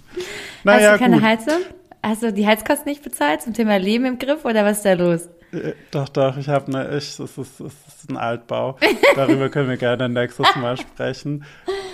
[0.63, 1.26] Naja, Hast du keine gut.
[1.26, 1.57] Heizung?
[2.03, 4.93] Hast du die Heizkosten nicht bezahlt zum Thema Leben im Griff oder was ist da
[4.93, 5.28] los?
[5.51, 8.78] Äh, Doch, doch, ich habe eine, ich, es ist, es ist ein Altbau.
[9.15, 11.43] Darüber können wir gerne nächstes Mal sprechen.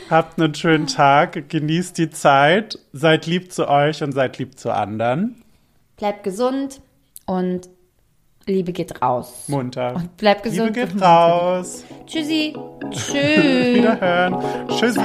[0.10, 4.72] Habt einen schönen Tag, genießt die Zeit, seid lieb zu euch und seid lieb zu
[4.72, 5.42] anderen.
[5.96, 6.82] Bleibt gesund
[7.28, 7.70] und
[8.46, 9.46] Liebe geht raus.
[9.48, 9.96] Munter.
[9.96, 10.76] Und bleibt gesund.
[10.76, 11.84] Liebe geht raus.
[12.06, 12.54] Tschüssi.
[12.92, 13.14] Tschüss.
[13.76, 14.38] Wiederhören.
[14.68, 15.00] Tschüssi.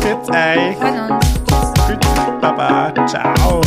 [0.00, 0.32] Pizza.
[0.32, 2.40] Freuen uns.
[2.40, 2.92] Baba.
[3.06, 3.60] Ciao.